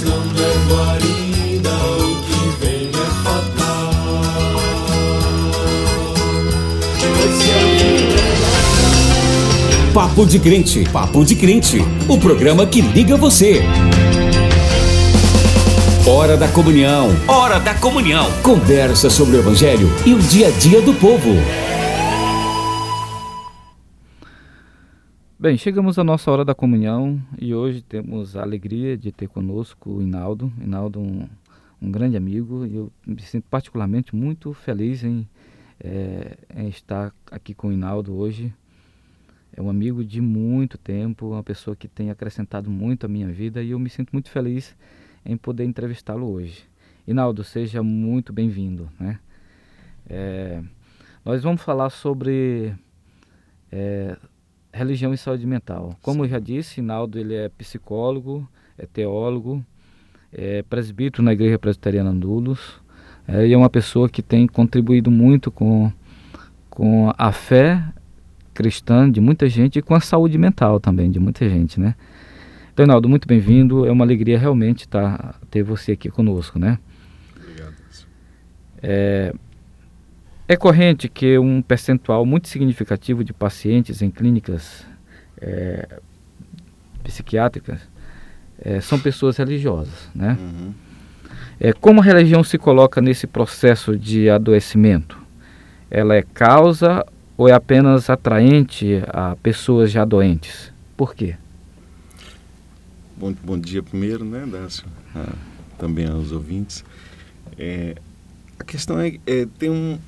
não 0.05 0.21
der 0.29 0.57
guarida, 0.69 1.71
o 1.99 2.17
que 2.23 2.65
vem 2.65 2.89
é 2.89 3.07
fatal. 3.25 3.91
É 9.89 9.93
Papo 9.93 10.27
de 10.27 10.39
Crente, 10.39 10.85
Papo 10.93 11.25
de 11.25 11.35
Crente, 11.37 11.85
o 12.09 12.19
programa 12.19 12.67
que 12.67 12.81
liga 12.81 13.17
você. 13.17 13.63
Hora 16.07 16.37
da 16.37 16.49
comunhão, 16.49 17.17
hora 17.29 17.61
da 17.61 17.75
comunhão. 17.75 18.29
Conversa 18.43 19.09
sobre 19.09 19.37
o 19.37 19.39
evangelho 19.39 19.89
e 20.05 20.13
o 20.13 20.19
dia 20.19 20.49
a 20.49 20.51
dia 20.51 20.83
do 20.83 20.93
povo. 20.95 21.31
Bem, 25.43 25.59
chegamos 25.59 25.99
à 25.99 26.05
nossa 26.05 26.31
hora 26.31 26.45
da 26.45 26.55
comunhão 26.55 27.21
e 27.37 27.53
hoje 27.53 27.83
temos 27.83 28.37
a 28.37 28.43
alegria 28.43 28.97
de 28.97 29.11
ter 29.11 29.27
conosco 29.27 29.91
o 29.91 30.01
Inaldo. 30.01 30.53
Inaldo, 30.61 31.01
um, 31.01 31.29
um 31.81 31.91
grande 31.91 32.17
amigo, 32.17 32.65
e 32.65 32.77
eu 32.77 32.93
me 33.05 33.21
sinto 33.21 33.49
particularmente 33.51 34.15
muito 34.15 34.55
feliz 34.55 35.03
em, 35.03 35.29
eh, 35.81 36.37
em 36.55 36.69
estar 36.69 37.13
aqui 37.29 37.55
com 37.55 37.71
o 37.71 37.73
Inaldo 37.73 38.15
hoje. 38.15 38.55
É 39.53 39.61
um 39.61 39.69
amigo 39.69 40.05
de 40.05 40.21
muito 40.21 40.79
tempo, 40.79 41.33
uma 41.33 41.43
pessoa 41.43 41.75
que 41.75 41.89
tem 41.89 42.09
acrescentado 42.09 42.71
muito 42.71 43.07
à 43.07 43.09
minha 43.09 43.27
vida 43.27 43.65
e 43.65 43.73
eu 43.73 43.81
me 43.81 43.91
sinto 43.91 44.11
muito 44.13 44.31
feliz 44.31 44.77
em 45.27 45.37
poder 45.37 45.65
entrevistá-lo 45.65 46.31
hoje. 46.31 46.63
Inaldo, 47.05 47.43
seja 47.43 47.83
muito 47.83 48.33
bem-vindo. 48.33 48.89
Né? 48.97 49.19
Eh, 50.09 50.63
nós 51.25 51.43
vamos 51.43 51.63
falar 51.63 51.91
sobre 51.91 52.77
eh, 53.73 54.17
religião 54.73 55.13
e 55.13 55.19
saúde 55.19 55.47
mental. 55.47 55.97
Como 56.03 56.25
eu 56.25 56.29
já 56.29 56.39
disse, 56.39 56.81
Inaldo 56.81 57.19
ele 57.19 57.35
é 57.35 57.49
psicólogo, 57.49 58.49
é 58.79 58.87
teólogo, 58.87 59.65
é 60.33 60.63
presbítero 60.63 61.23
na 61.23 61.33
Igreja 61.33 61.59
Presbiteriana 61.59 62.11
Andulos, 62.11 62.81
é, 63.29 63.47
e 63.47 63.53
é 63.53 63.57
uma 63.57 63.71
pessoa 63.71 64.09
que 64.09 64.23
tem 64.23 64.47
contribuído 64.47 65.11
muito 65.11 65.51
com, 65.51 65.93
com 66.71 67.13
a 67.17 67.31
fé 67.31 67.85
cristã 68.55 69.11
de 69.11 69.21
muita 69.21 69.49
gente 69.49 69.79
e 69.79 69.83
com 69.83 69.95
a 69.95 70.01
saúde 70.01 70.37
mental 70.39 70.81
também 70.81 71.11
de 71.11 71.21
muita 71.21 71.49
gente, 71.49 71.79
né? 71.79 71.95
Então, 72.73 72.85
Inaldo, 72.85 73.09
muito 73.09 73.29
bem-vindo. 73.29 73.85
É 73.87 73.93
uma 73.93 74.05
alegria 74.05 74.39
realmente 74.39 74.89
tá, 74.89 75.35
ter 75.51 75.63
você 75.63 75.93
aqui 75.93 76.11
conosco, 76.11 76.59
né? 76.59 76.79
Obrigado. 77.37 77.75
É, 78.83 79.35
é 80.49 80.57
corrente 80.57 81.09
que 81.09 81.39
um 81.39 81.63
percentual 81.63 82.27
muito 82.27 82.49
significativo 82.49 83.25
de 83.25 83.33
pacientes 83.33 84.03
em 84.03 84.11
clínicas 84.11 84.85
é, 85.41 86.01
psiquiátricas 87.03 87.81
é, 88.59 88.81
são 88.81 88.99
pessoas 88.99 89.37
religiosas, 89.37 90.11
né? 90.15 90.37
Uhum. 90.41 90.73
É, 91.59 91.73
como 91.73 92.01
a 92.01 92.05
religião 92.05 92.43
se 92.43 92.59
coloca 92.59 93.01
nesse 93.01 93.27
processo 93.27 93.97
de 93.97 94.29
adoecimento? 94.29 95.19
Ela 95.91 96.17
é 96.17 96.23
causa 96.23 97.05
ou 97.37 97.49
é 97.49 97.53
apenas 97.53 98.11
atraente 98.11 99.03
a 99.09 99.37
pessoas 99.37 99.91
já 99.91 100.05
doentes? 100.05 100.73
Por 100.97 101.15
quê? 101.15 101.37
Bom, 103.17 103.35
bom 103.45 103.59
dia 103.59 103.83
primeiro, 103.83 104.25
né, 104.25 104.45
Dácio? 104.47 104.85
Ah, 105.15 105.35
também 105.79 106.07
aos 106.07 106.33
ouvintes. 106.33 106.85
É, 107.59 107.95
a 108.59 108.65
questão 108.65 108.99
é, 108.99 109.19
é 109.27 109.47
tem 109.59 109.71
um, 109.71 109.99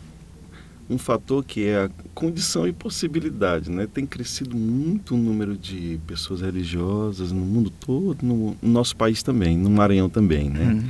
um 0.89 0.99
fator 0.99 1.45
que 1.45 1.67
é 1.67 1.85
a 1.85 1.91
condição 2.15 2.67
e 2.67 2.73
possibilidade, 2.73 3.71
né? 3.71 3.87
Tem 3.93 4.05
crescido 4.05 4.57
muito 4.57 5.15
o 5.15 5.19
número 5.19 5.57
de 5.57 5.99
pessoas 6.07 6.41
religiosas 6.41 7.33
no 7.33 7.41
mundo 7.41 7.71
todo, 7.71 8.19
no, 8.23 8.57
no 8.61 8.71
nosso 8.71 8.95
país 8.97 9.23
também, 9.23 9.57
no 9.57 9.71
Maranhão 9.71 10.09
também, 10.09 10.51
né? 10.51 10.75
Uhum. 10.75 10.85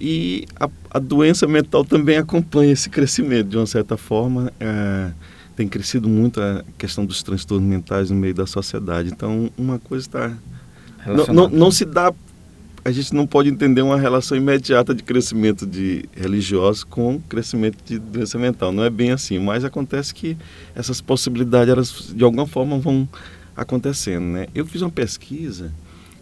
E 0.00 0.46
a, 0.58 0.68
a, 0.90 0.98
doença 0.98 1.46
mental 1.46 1.84
também 1.84 2.16
acompanha 2.16 2.72
esse 2.72 2.90
crescimento, 2.90 3.48
de 3.48 3.56
uma 3.56 3.66
certa 3.66 3.96
forma. 3.96 4.52
É, 4.58 5.12
tem 5.54 5.68
crescido 5.68 6.08
muito 6.08 6.40
a 6.40 6.64
questão 6.76 7.06
dos 7.06 7.22
transtornos 7.22 7.68
mentais 7.68 8.10
no 8.10 8.16
meio 8.16 8.34
da 8.34 8.46
sociedade. 8.46 9.10
Então, 9.12 9.50
uma 9.56 9.78
coisa 9.78 10.06
está... 10.06 10.36
Não, 11.06 11.26
não, 11.34 11.48
não 11.48 11.70
se 11.70 11.84
dá 11.84 12.12
a 12.84 12.90
gente 12.90 13.14
não 13.14 13.26
pode 13.26 13.48
entender 13.48 13.82
uma 13.82 13.98
relação 13.98 14.36
imediata 14.36 14.94
de 14.94 15.02
crescimento 15.02 15.66
de 15.66 16.04
religiosos 16.16 16.82
com 16.82 17.20
crescimento 17.28 17.78
de 17.84 17.98
doença 17.98 18.38
mental. 18.38 18.72
Não 18.72 18.84
é 18.84 18.90
bem 18.90 19.12
assim, 19.12 19.38
mas 19.38 19.64
acontece 19.64 20.12
que 20.12 20.36
essas 20.74 21.00
possibilidades, 21.00 21.72
elas 21.72 22.12
de 22.14 22.24
alguma 22.24 22.46
forma 22.46 22.78
vão 22.78 23.08
acontecendo. 23.56 24.24
Né? 24.24 24.46
Eu 24.54 24.66
fiz 24.66 24.82
uma 24.82 24.90
pesquisa 24.90 25.72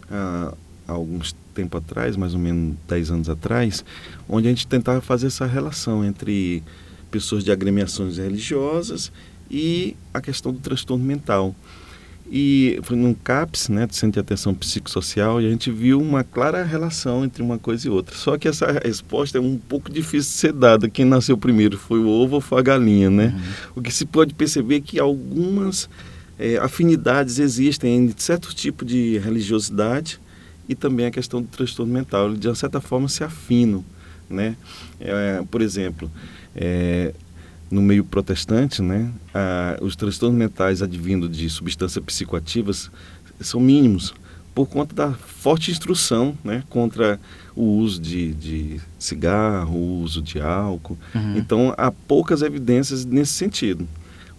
ah, 0.09 0.53
há 0.87 0.91
alguns 0.91 1.35
tempo 1.53 1.77
atrás, 1.77 2.15
mais 2.15 2.33
ou 2.33 2.39
menos 2.39 2.75
10 2.87 3.11
anos 3.11 3.29
atrás, 3.29 3.83
onde 4.27 4.47
a 4.47 4.51
gente 4.51 4.67
tentava 4.67 5.01
fazer 5.01 5.27
essa 5.27 5.45
relação 5.45 6.03
entre 6.03 6.63
pessoas 7.09 7.43
de 7.43 7.51
agremiações 7.51 8.17
religiosas 8.17 9.11
e 9.49 9.95
a 10.13 10.21
questão 10.21 10.53
do 10.53 10.59
transtorno 10.59 11.03
mental. 11.03 11.53
E 12.33 12.79
foi 12.83 12.95
num 12.95 13.13
CAPS, 13.13 13.67
né, 13.67 13.85
Centro 13.91 14.13
de 14.13 14.19
Atenção 14.21 14.53
Psicossocial, 14.53 15.41
e 15.41 15.47
a 15.47 15.49
gente 15.49 15.69
viu 15.69 15.99
uma 15.99 16.23
clara 16.23 16.63
relação 16.63 17.25
entre 17.25 17.43
uma 17.43 17.59
coisa 17.59 17.85
e 17.85 17.89
outra. 17.91 18.15
Só 18.15 18.37
que 18.37 18.47
essa 18.47 18.71
resposta 18.85 19.37
é 19.37 19.41
um 19.41 19.57
pouco 19.57 19.91
difícil 19.91 20.31
de 20.31 20.37
ser 20.37 20.53
dada. 20.53 20.89
Quem 20.89 21.03
nasceu 21.03 21.37
primeiro 21.37 21.77
foi 21.77 21.99
o 21.99 22.07
ovo 22.07 22.35
ou 22.35 22.41
foi 22.41 22.59
a 22.59 22.61
galinha, 22.61 23.09
né? 23.09 23.35
Uhum. 23.35 23.71
O 23.75 23.81
que 23.81 23.93
se 23.93 24.05
pode 24.05 24.33
perceber 24.33 24.77
é 24.77 24.79
que 24.79 24.97
algumas 24.97 25.89
é, 26.39 26.55
afinidades 26.55 27.37
existem 27.37 27.97
entre 27.97 28.23
certo 28.23 28.55
tipo 28.55 28.85
de 28.85 29.17
religiosidade 29.17 30.17
e 30.69 30.73
também 30.73 31.07
a 31.07 31.11
questão 31.11 31.41
do 31.41 31.49
transtorno 31.49 31.91
mental. 31.91 32.29
Ele, 32.29 32.37
de 32.37 32.47
uma 32.47 32.55
certa 32.55 32.79
forma, 32.79 33.09
se 33.09 33.25
afinam, 33.25 33.83
né? 34.29 34.55
É, 35.01 35.43
por 35.51 35.61
exemplo, 35.61 36.09
é, 36.55 37.13
no 37.71 37.81
meio 37.81 38.03
protestante, 38.03 38.81
né, 38.81 39.09
os 39.81 39.95
transtornos 39.95 40.37
mentais 40.37 40.81
advindo 40.81 41.27
de 41.29 41.49
substâncias 41.49 42.03
psicoativas 42.03 42.91
são 43.39 43.59
mínimos 43.59 44.13
por 44.53 44.67
conta 44.67 44.93
da 44.93 45.13
forte 45.13 45.71
instrução 45.71 46.37
né, 46.43 46.63
contra 46.69 47.19
o 47.55 47.63
uso 47.63 48.01
de, 48.01 48.33
de 48.33 48.81
cigarro, 48.99 49.77
o 49.77 50.01
uso 50.01 50.21
de 50.21 50.41
álcool. 50.41 50.97
Uhum. 51.15 51.37
Então, 51.37 51.73
há 51.77 51.91
poucas 51.91 52.41
evidências 52.41 53.05
nesse 53.05 53.31
sentido, 53.31 53.87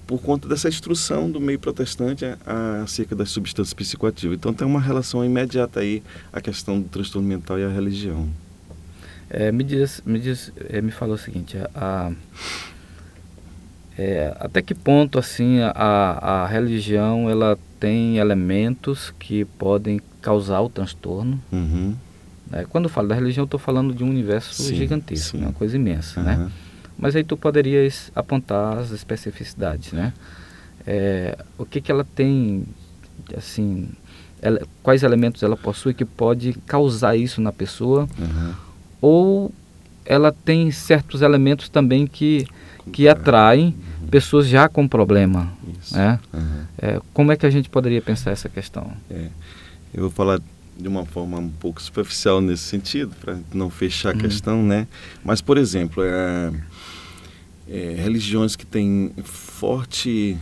por 0.07 0.21
conta 0.21 0.47
dessa 0.49 0.69
instrução 0.69 1.31
do 1.31 1.41
meio 1.41 1.59
protestante 1.59 2.27
acerca 2.83 3.17
das 3.17 3.31
substâncias 3.31 3.73
psicoativas. 3.73 4.37
Então, 4.37 4.53
tem 4.53 4.67
uma 4.67 4.81
relação 4.81 5.25
imediata 5.25 5.81
aí 5.81 6.03
a 6.33 6.41
questão 6.41 6.81
do 6.81 6.89
transtorno 6.89 7.27
mental 7.27 7.59
e 7.59 7.65
a 7.65 7.69
religião. 7.69 8.29
É, 9.31 9.51
me 9.51 9.65
diz, 9.65 10.03
me 10.05 10.19
diz, 10.19 10.53
é, 10.69 10.83
me 10.83 10.91
falou 10.91 11.15
o 11.15 11.19
seguinte, 11.19 11.57
a, 11.75 12.13
é, 13.99 14.35
até 14.41 14.63
que 14.63 14.75
ponto 14.75 15.19
assim 15.19 15.61
a, 15.61 16.43
a 16.45 16.47
religião 16.47 17.29
ela 17.29 17.59
tem 17.79 18.17
elementos 18.17 19.13
que 19.19 19.45
podem 19.45 20.01
causar 20.21 20.61
o 20.61 20.69
transtorno? 20.69 21.41
Uhum. 21.53 21.95
É, 22.53 22.65
quando 22.65 22.85
eu 22.85 22.91
falo 22.91 23.09
da 23.09 23.15
religião, 23.15 23.43
eu 23.43 23.47
estou 23.47 23.61
falando 23.61 23.95
de 23.95 24.05
um 24.05 24.09
universo 24.09 24.55
sim, 24.55 24.63
sim. 25.17 25.39
uma 25.39 25.53
coisa 25.53 25.77
imensa, 25.77 26.21
uhum. 26.21 26.27
né? 26.27 26.51
Mas 26.99 27.17
aí 27.17 27.25
tu 27.25 27.37
poderias 27.37 28.13
apontar 28.15 28.79
as 28.79 28.91
especificidades, 28.91 29.93
né? 29.93 30.13
É, 30.87 31.37
o 31.59 31.65
que 31.65 31.81
que 31.81 31.91
ela 31.91 32.05
tem, 32.05 32.65
assim, 33.37 33.89
ela, 34.41 34.61
quais 34.83 35.03
elementos 35.03 35.43
ela 35.43 35.57
possui 35.57 35.95
que 35.95 36.05
pode 36.05 36.53
causar 36.67 37.17
isso 37.17 37.41
na 37.41 37.53
pessoa? 37.53 38.09
Uhum. 38.19 38.55
Ou 39.01 39.53
ela 40.05 40.33
tem 40.33 40.71
certos 40.71 41.23
elementos 41.23 41.69
também 41.69 42.07
que 42.07 42.47
que 42.91 43.09
atraem 43.09 43.75
pessoas 44.11 44.47
já 44.47 44.69
com 44.69 44.87
problema. 44.89 45.53
Né? 45.91 46.19
Uhum. 46.33 46.65
É, 46.79 47.01
como 47.13 47.33
é 47.33 47.37
que 47.37 47.47
a 47.47 47.51
gente 47.51 47.69
poderia 47.69 48.03
pensar 48.03 48.31
essa 48.31 48.49
questão? 48.49 48.91
É. 49.11 49.29
Eu 49.95 50.03
vou 50.03 50.11
falar 50.11 50.41
de 50.79 50.89
uma 50.89 51.05
forma 51.05 51.39
um 51.39 51.49
pouco 51.49 51.81
superficial 51.81 52.41
nesse 52.41 52.65
sentido, 52.65 53.15
para 53.21 53.39
não 53.53 53.71
fechar 53.71 54.11
a 54.11 54.13
uhum. 54.13 54.19
questão, 54.21 54.63
né? 54.63 54.87
Mas, 55.23 55.41
por 55.41 55.59
exemplo, 55.59 56.03
é, 56.03 56.53
é, 57.69 57.95
religiões 57.99 58.57
que 58.57 58.67
têm 58.67 59.13
forte 59.23 60.37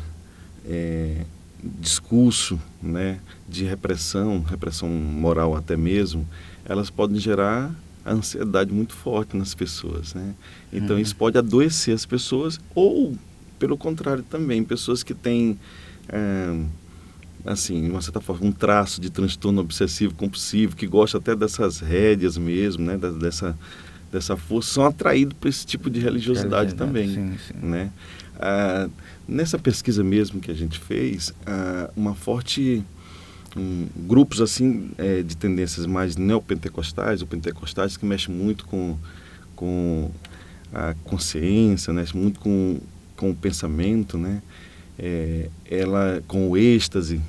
é, 0.66 1.24
discurso 1.62 2.60
né, 2.82 3.18
de 3.48 3.64
repressão, 3.64 4.42
repressão 4.42 4.88
moral 4.88 5.56
até 5.56 5.76
mesmo, 5.76 6.26
elas 6.64 6.90
podem 6.90 7.18
gerar 7.18 7.70
a 8.04 8.12
ansiedade 8.12 8.72
muito 8.72 8.94
forte 8.94 9.36
nas 9.36 9.54
pessoas, 9.54 10.14
né? 10.14 10.34
Então 10.72 10.96
uhum. 10.96 11.02
isso 11.02 11.14
pode 11.16 11.36
adoecer 11.36 11.94
as 11.94 12.06
pessoas 12.06 12.58
ou, 12.74 13.16
pelo 13.58 13.76
contrário 13.76 14.22
também, 14.22 14.64
pessoas 14.64 15.02
que 15.02 15.14
têm, 15.14 15.58
é, 16.08 16.60
assim, 17.44 17.82
de 17.84 17.90
uma 17.90 18.00
certa 18.00 18.20
forma, 18.20 18.46
um 18.46 18.52
traço 18.52 19.00
de 19.00 19.10
transtorno 19.10 19.60
obsessivo 19.60 20.14
compulsivo, 20.14 20.76
que 20.76 20.86
gosta 20.86 21.18
até 21.18 21.36
dessas 21.36 21.80
rédeas 21.80 22.38
mesmo, 22.38 22.84
né? 22.84 22.96
dessa, 22.96 23.56
dessa 24.10 24.36
força, 24.36 24.74
são 24.74 24.84
atraídos 24.86 25.36
por 25.38 25.48
esse 25.48 25.66
tipo 25.66 25.90
de 25.90 26.00
religiosidade 26.00 26.74
também, 26.74 27.14
sim, 27.14 27.38
sim. 27.46 27.66
né? 27.66 27.90
Ah, 28.38 28.88
nessa 29.28 29.58
pesquisa 29.58 30.02
mesmo 30.02 30.40
que 30.40 30.50
a 30.50 30.54
gente 30.54 30.78
fez, 30.78 31.34
ah, 31.46 31.90
uma 31.94 32.14
forte 32.14 32.82
um, 33.56 33.86
grupos 33.96 34.40
assim 34.40 34.90
é, 34.98 35.22
de 35.22 35.36
tendências 35.36 35.86
mais 35.86 36.16
neopentecostais 36.16 37.20
ou 37.20 37.26
pentecostais 37.26 37.96
que 37.96 38.04
mexem 38.04 38.34
muito 38.34 38.64
com, 38.66 38.96
com 39.56 40.10
a 40.72 40.94
consciência, 41.04 41.92
né? 41.92 42.04
muito 42.14 42.40
com, 42.40 42.78
com 43.16 43.30
o 43.30 43.34
pensamento, 43.34 44.16
né? 44.16 44.42
É, 44.98 45.48
ela 45.70 46.22
com 46.28 46.50
o 46.50 46.56
êxtase. 46.56 47.20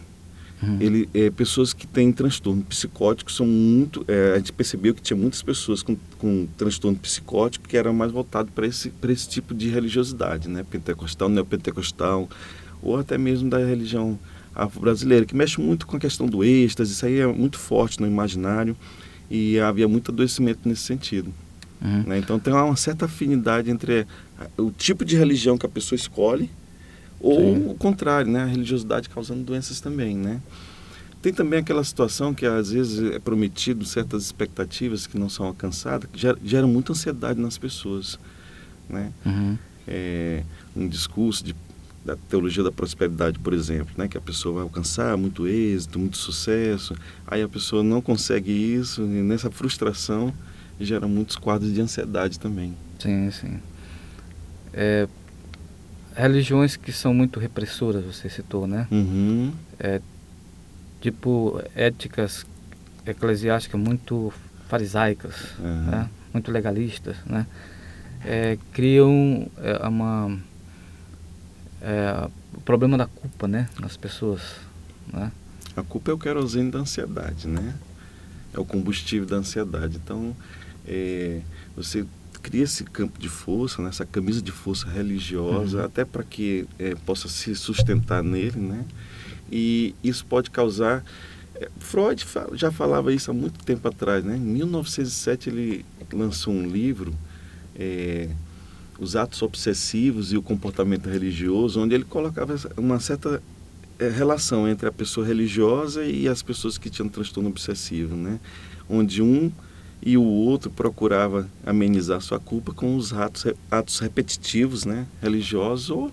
Uhum. 0.62 0.78
Ele, 0.80 1.10
é, 1.14 1.32
pessoas 1.32 1.74
que 1.74 1.88
têm 1.88 2.12
transtorno 2.12 2.62
psicótico 2.64 3.32
são 3.32 3.48
muito. 3.48 4.06
É, 4.08 4.34
a 4.34 4.38
gente 4.38 4.54
percebeu 4.54 4.94
que 4.94 5.02
tinha 5.02 5.18
muitas 5.18 5.42
pessoas 5.42 5.82
com, 5.82 5.96
com 6.20 6.48
transtorno 6.58 6.98
psicótico 7.00 7.68
que 7.68 7.76
eram 7.76 7.94
mais 7.94 8.12
voltados 8.12 8.54
para 8.54 8.68
esse, 8.68 8.94
esse 9.10 9.30
tipo 9.30 9.56
de 9.56 9.70
religiosidade, 9.70 10.50
né? 10.50 10.64
Pentecostal, 10.70 11.30
neopentecostal, 11.30 12.30
ou 12.82 12.98
até 12.98 13.18
mesmo 13.18 13.50
da 13.50 13.58
religião 13.58 14.20
afro-brasileira, 14.54 15.26
que 15.26 15.36
mexe 15.36 15.60
muito 15.60 15.88
com 15.88 15.98
a 15.98 16.00
questão 16.00 16.28
do 16.28 16.44
êxtase, 16.44 16.92
isso 16.92 17.06
aí 17.06 17.20
é 17.20 17.28
muito 17.28 17.58
forte 17.58 18.00
no 18.00 18.08
imaginário 18.08 18.76
e 19.30 19.60
havia 19.60 19.88
muito 19.88 20.12
adoecimento 20.12 20.68
nesse 20.68 20.82
sentido. 20.82 21.34
Uhum. 21.82 22.04
Né? 22.04 22.18
Então 22.20 22.40
tem 22.40 22.54
uma 22.54 22.76
certa 22.76 23.06
afinidade 23.06 23.72
entre 23.72 24.06
o 24.58 24.72
tipo 24.72 25.04
de 25.04 25.16
religião 25.16 25.58
que 25.58 25.66
a 25.66 25.70
pessoa 25.70 25.96
escolhe 25.96 26.50
ou 27.20 27.40
Sim. 27.40 27.68
o 27.70 27.76
contrário, 27.76 28.32
né? 28.32 28.44
a 28.44 28.46
religiosidade 28.46 29.10
causando 29.10 29.44
doenças 29.44 29.80
também. 29.80 30.16
Né? 30.16 30.42
Tem 31.22 31.32
também 31.32 31.60
aquela 31.60 31.84
situação 31.84 32.34
que 32.34 32.46
às 32.46 32.72
vezes 32.72 33.12
é 33.12 33.20
prometido 33.20 33.86
certas 33.86 34.24
expectativas 34.24 35.08
que 35.08 35.18
não 35.18 35.30
são 35.30 35.46
alcançadas, 35.46 36.10
que 36.12 36.20
geram 36.20 36.40
gera 36.44 36.68
muita 36.68 36.92
ansiedade 36.94 37.40
nas 37.40 37.58
pessoas. 37.58 38.20
Né? 38.90 39.12
Uhum. 39.26 39.58
É, 39.88 40.44
um 40.76 40.88
discurso 40.88 41.44
de 41.44 41.56
da 42.04 42.16
teologia 42.16 42.64
da 42.64 42.72
prosperidade, 42.72 43.38
por 43.40 43.54
exemplo, 43.54 43.94
né, 43.98 44.08
que 44.08 44.18
a 44.18 44.22
pessoa 44.22 44.56
vai 44.56 44.64
alcançar 44.64 45.16
muito 45.18 45.48
êxito, 45.48 46.00
muito 46.00 46.18
sucesso, 46.18 46.96
aí 47.28 47.42
a 47.44 47.48
pessoa 47.48 47.84
não 47.84 48.02
consegue 48.02 48.52
isso, 48.52 49.04
e 49.04 49.22
nessa 49.22 49.52
frustração 49.52 50.34
gera 50.80 51.08
muitos 51.08 51.36
quadros 51.36 51.72
de 51.72 51.80
ansiedade 51.80 52.40
também. 52.40 52.76
Sim, 52.98 53.30
sim. 53.30 53.60
É, 54.74 55.08
religiões 56.16 56.76
que 56.76 56.92
são 56.92 57.14
muito 57.14 57.40
repressoras, 57.40 58.04
você 58.04 58.30
citou, 58.30 58.66
né? 58.66 58.88
Uhum. 58.92 59.52
É, 59.80 60.02
tipo, 61.00 61.62
éticas 61.76 62.46
eclesiásticas 63.06 63.80
muito 63.80 64.34
farisaicas, 64.68 65.36
uhum. 65.60 65.92
né? 65.92 66.10
muito 66.34 66.52
legalistas, 66.52 67.18
né? 67.26 67.46
É, 68.24 68.58
criam 68.72 69.50
é, 69.58 69.88
uma 69.88 70.38
é, 71.82 72.28
o 72.54 72.62
problema 72.62 72.98
da 72.98 73.08
culpa, 73.08 73.48
né, 73.48 73.70
nas 73.80 73.98
pessoas, 73.98 74.42
né? 75.12 75.32
A 75.76 75.82
culpa 75.84 76.12
é 76.12 76.14
o 76.14 76.18
querosene 76.18 76.70
da 76.70 76.80
ansiedade, 76.80 77.48
né? 77.48 77.74
É 78.54 78.60
o 78.60 78.66
combustível 78.66 79.26
da 79.26 79.38
ansiedade. 79.38 79.98
Então, 80.04 80.36
é, 80.86 81.40
você 81.76 82.06
cria 82.42 82.64
esse 82.64 82.84
campo 82.84 83.18
de 83.20 83.30
força, 83.30 83.82
né, 83.82 83.90
essa 83.90 84.06
camisa 84.06 84.42
de 84.42 84.52
força 84.52 84.90
religiosa, 84.90 85.80
Uhum. 85.80 85.86
até 85.86 86.04
para 86.04 86.24
que 86.24 86.68
é, 86.80 86.96
possa 86.96 87.30
se 87.30 87.56
sustentar 87.56 88.22
nele, 88.24 88.60
né? 88.60 88.84
E 89.52 89.96
isso 90.04 90.26
pode 90.26 90.50
causar. 90.52 91.04
é, 91.56 91.70
Freud 91.80 92.26
já 92.54 92.72
falava 92.72 93.14
isso 93.14 93.30
há 93.32 93.34
muito 93.34 93.64
tempo 93.64 93.88
atrás, 93.88 94.24
né? 94.26 94.36
Em 94.36 94.40
1907 94.40 95.50
ele 95.50 95.86
lançou 96.12 96.54
um 96.54 96.68
livro, 96.68 97.14
é, 97.76 98.28
Os 99.00 99.16
Atos 99.16 99.42
Obsessivos 99.42 100.32
e 100.32 100.38
o 100.38 100.42
Comportamento 100.42 101.10
Religioso, 101.10 101.80
onde 101.82 101.96
ele 101.96 102.04
colocava 102.04 102.56
uma 102.78 103.00
certa 103.00 103.42
é, 103.98 104.10
relação 104.10 104.68
entre 104.68 104.88
a 104.88 104.92
pessoa 104.92 105.26
religiosa 105.26 106.04
e 106.06 106.28
as 106.28 106.42
pessoas 106.42 106.78
que 106.78 106.90
tinham 106.90 107.10
transtorno 107.10 107.50
obsessivo, 107.50 108.16
né? 108.16 108.40
Onde 108.90 109.22
um 109.22 109.52
e 110.04 110.18
o 110.18 110.24
outro 110.24 110.70
procurava 110.72 111.48
amenizar 111.66 112.20
sua 112.22 112.40
culpa 112.40 112.74
com 112.74 112.96
os 112.96 113.14
atos, 113.14 113.46
atos 113.70 114.00
repetitivos, 114.00 114.84
né? 114.86 115.06
Religiosos 115.22 115.90
ou 115.92 116.12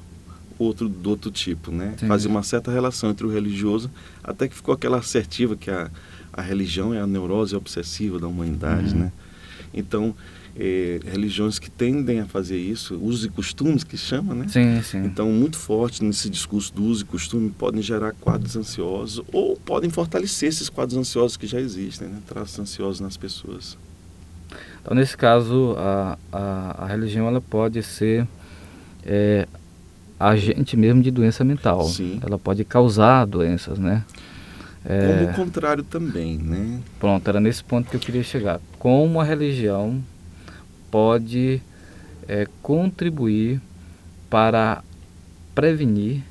outro 0.58 0.88
do 0.88 1.10
outro 1.10 1.30
tipo, 1.30 1.70
né? 1.70 1.94
Fazia 2.06 2.28
uma 2.30 2.42
certa 2.42 2.70
relação 2.70 3.10
entre 3.10 3.26
o 3.26 3.30
religioso, 3.30 3.90
até 4.24 4.48
que 4.48 4.54
ficou 4.54 4.74
aquela 4.74 4.98
assertiva 4.98 5.56
que 5.56 5.70
a, 5.70 5.90
a 6.32 6.42
religião 6.42 6.92
é 6.92 7.00
a 7.00 7.06
neurose 7.06 7.54
obsessiva 7.56 8.18
da 8.18 8.26
humanidade, 8.26 8.92
Uhum. 8.94 9.00
né? 9.00 9.12
Então, 9.72 10.14
eh, 10.58 10.98
religiões 11.04 11.58
que 11.58 11.70
tendem 11.70 12.20
a 12.20 12.26
fazer 12.26 12.58
isso, 12.58 12.96
usos 12.96 13.24
e 13.24 13.28
costumes 13.28 13.84
que 13.84 13.96
chama, 13.96 14.34
né? 14.34 14.46
Sim, 14.48 14.82
sim. 14.82 15.04
Então, 15.04 15.30
muito 15.30 15.56
forte 15.56 16.02
nesse 16.02 16.28
discurso 16.28 16.74
do 16.74 16.84
uso 16.84 17.04
e 17.04 17.06
costume 17.06 17.50
podem 17.50 17.80
gerar 17.80 18.12
quadros 18.12 18.56
ansiosos 18.56 19.24
ou 19.32 19.56
podem 19.56 19.88
fortalecer 19.88 20.48
esses 20.48 20.68
quadros 20.68 20.98
ansiosos 20.98 21.36
que 21.36 21.46
já 21.46 21.60
existem, 21.60 22.08
né? 22.08 22.18
Traços 22.26 22.58
ansiosos 22.58 23.00
nas 23.00 23.16
pessoas. 23.16 23.78
Então, 24.82 24.96
nesse 24.96 25.16
caso, 25.16 25.74
a, 25.78 26.18
a, 26.32 26.84
a 26.84 26.86
religião 26.86 27.28
ela 27.28 27.40
pode 27.40 27.80
ser 27.82 28.26
é, 29.04 29.46
agente 30.18 30.76
mesmo 30.76 31.02
de 31.02 31.10
doença 31.10 31.44
mental. 31.44 31.84
Sim. 31.84 32.18
Ela 32.20 32.38
pode 32.38 32.64
causar 32.64 33.26
doenças, 33.26 33.78
né? 33.78 34.04
É, 34.84 35.06
Como 35.06 35.30
o 35.30 35.34
contrário 35.34 35.84
também, 35.84 36.36
né? 36.38 36.80
Pronto, 36.98 37.28
era 37.28 37.38
nesse 37.38 37.62
ponto 37.62 37.88
que 37.90 37.96
eu 37.96 38.00
queria 38.00 38.22
chegar. 38.22 38.60
Como 38.78 39.20
a 39.20 39.24
religião 39.24 40.02
pode 40.90 41.60
é, 42.26 42.46
contribuir 42.62 43.60
para 44.30 44.82
prevenir 45.54 46.22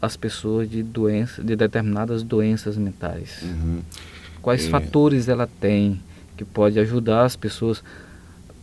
as 0.00 0.16
pessoas 0.16 0.68
de 0.70 0.82
doenças, 0.82 1.44
de 1.44 1.56
determinadas 1.56 2.22
doenças 2.22 2.76
mentais? 2.76 3.42
Uhum. 3.42 3.80
Quais 4.42 4.66
É. 4.66 4.70
fatores 4.70 5.28
ela 5.28 5.48
tem 5.60 6.00
que 6.36 6.44
pode 6.44 6.78
ajudar 6.80 7.24
as 7.24 7.36
pessoas 7.36 7.82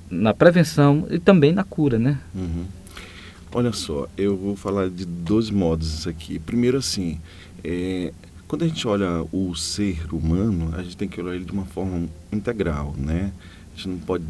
na 0.10 0.34
prevenção 0.34 1.06
e 1.12 1.20
também 1.20 1.52
na 1.52 1.64
cura, 1.64 2.00
né? 2.00 2.18
Uhum. 2.34 2.66
Olha 3.54 3.72
só, 3.72 4.08
eu 4.18 4.36
vou 4.36 4.56
falar 4.56 4.90
de 4.90 5.06
dois 5.06 5.50
modos 5.50 6.08
aqui. 6.08 6.40
Primeiro, 6.40 6.78
assim, 6.78 7.20
é, 7.64 8.12
quando 8.48 8.64
a 8.64 8.68
gente 8.68 8.88
olha 8.88 9.24
o 9.32 9.54
ser 9.56 10.12
humano, 10.12 10.74
a 10.76 10.82
gente 10.82 10.98
tem 10.98 11.08
que 11.08 11.22
olhar 11.22 11.36
ele 11.36 11.46
de 11.46 11.52
uma 11.52 11.66
forma 11.66 12.08
integral, 12.32 12.96
né? 12.98 13.32
Gente 13.78 13.90
não 13.90 13.98
pode 14.00 14.24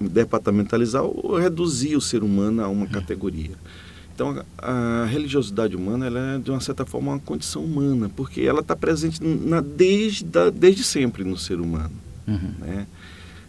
departamentalizar 0.00 1.02
ou 1.02 1.36
reduzir 1.36 1.96
o 1.96 2.00
ser 2.00 2.22
humano 2.22 2.62
a 2.62 2.68
uma 2.68 2.86
categoria. 2.86 3.50
Então, 4.14 4.44
a 4.58 5.04
religiosidade 5.10 5.74
humana, 5.74 6.06
é, 6.06 6.38
de 6.38 6.52
uma 6.52 6.60
certa 6.60 6.86
forma, 6.86 7.12
uma 7.14 7.18
condição 7.18 7.64
humana, 7.64 8.08
porque 8.14 8.42
ela 8.42 8.60
está 8.60 8.76
presente 8.76 9.20
na, 9.24 9.60
desde, 9.60 10.24
desde 10.54 10.84
sempre 10.84 11.24
no 11.24 11.36
ser 11.36 11.60
humano 11.60 11.90
Uhum. 12.26 12.52
né? 12.60 12.86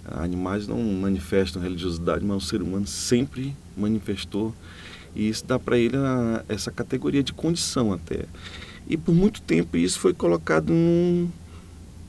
Animais 0.06 0.68
não 0.68 0.78
manifestam 0.84 1.62
religiosidade, 1.62 2.26
mas 2.26 2.38
o 2.38 2.46
ser 2.46 2.62
humano 2.64 2.86
sempre 2.88 3.56
manifestou 3.78 4.54
e 5.16 5.30
isso 5.30 5.46
dá 5.46 5.58
para 5.60 5.78
ele 5.78 5.96
a- 5.98 6.44
essa 6.50 6.72
categoria 6.72 7.24
de 7.24 7.32
condição 7.32 7.94
até. 7.94 8.26
E 8.88 8.98
por 8.98 9.14
muito 9.16 9.42
tempo 9.42 9.78
isso 9.78 10.00
foi 10.00 10.14
colocado 10.14 10.72
num, 10.74 11.30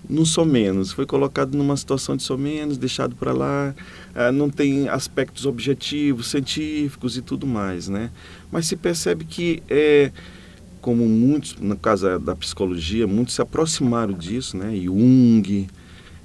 num 0.09 0.25
só 0.25 0.45
menos, 0.45 0.93
foi 0.93 1.07
colocado 1.07 1.57
numa 1.57 1.77
situação 1.77 2.17
de 2.17 2.23
só 2.23 2.37
menos, 2.37 2.79
deixado 2.79 3.17
para 3.17 3.33
lá, 3.33 3.75
ah, 4.15 4.31
não 4.31 4.49
tem 4.49 4.89
aspectos 4.89 5.47
objetivos, 5.47 6.29
científicos 6.29 7.17
e 7.17 7.23
tudo 7.23 7.47
mais, 7.47 7.89
né? 7.89 8.11
Mas 8.51 8.67
se 8.67 8.77
percebe 8.77 9.25
que 9.25 9.63
é 9.69 10.11
como 10.81 11.05
muitos, 11.09 11.57
no 11.57 11.77
caso 11.77 12.19
da 12.21 12.37
psicologia, 12.37 13.07
muitos 13.07 13.35
se 13.35 13.43
aproximaram 13.43 14.15
disso, 14.15 14.57
né? 14.57 14.77
Jung, 14.77 15.67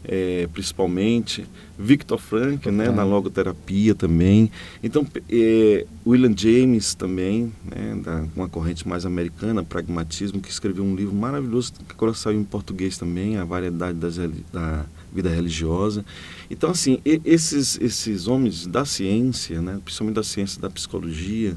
é, 0.04 0.48
principalmente, 0.54 1.46
Victor 1.78 2.20
Frank, 2.20 2.70
né, 2.70 2.86
Frank. 2.86 2.98
na 2.98 3.04
logoterapia 3.04 3.94
também. 3.94 4.52
Então, 4.84 5.06
é, 5.30 5.86
William 6.06 6.34
James 6.36 6.96
também, 6.96 7.52
né, 7.64 8.00
da, 8.04 8.26
uma 8.36 8.50
corrente 8.50 8.88
mais 8.88 9.06
americana, 9.06 9.64
pragmatismo, 9.64 10.42
que 10.42 10.50
escreveu 10.50 10.84
um 10.84 10.96
livro 10.96 11.16
maravilhoso 11.16 11.74
que 11.74 11.94
agora 11.94 12.14
saiu 12.14 12.40
em 12.40 12.44
português 12.44 12.98
também, 12.98 13.38
A 13.38 13.46
Variedade 13.46 13.98
das, 13.98 14.18
da 14.52 14.86
Vida 15.14 15.30
Religiosa. 15.30 16.04
Então, 16.50 16.72
assim, 16.72 17.00
esses, 17.06 17.80
esses 17.80 18.28
homens 18.28 18.66
da 18.66 18.86
ciência, 18.86 19.62
né, 19.62 19.80
principalmente 19.84 20.16
da 20.16 20.24
ciência 20.24 20.62
da 20.62 20.70
psicologia, 20.70 21.56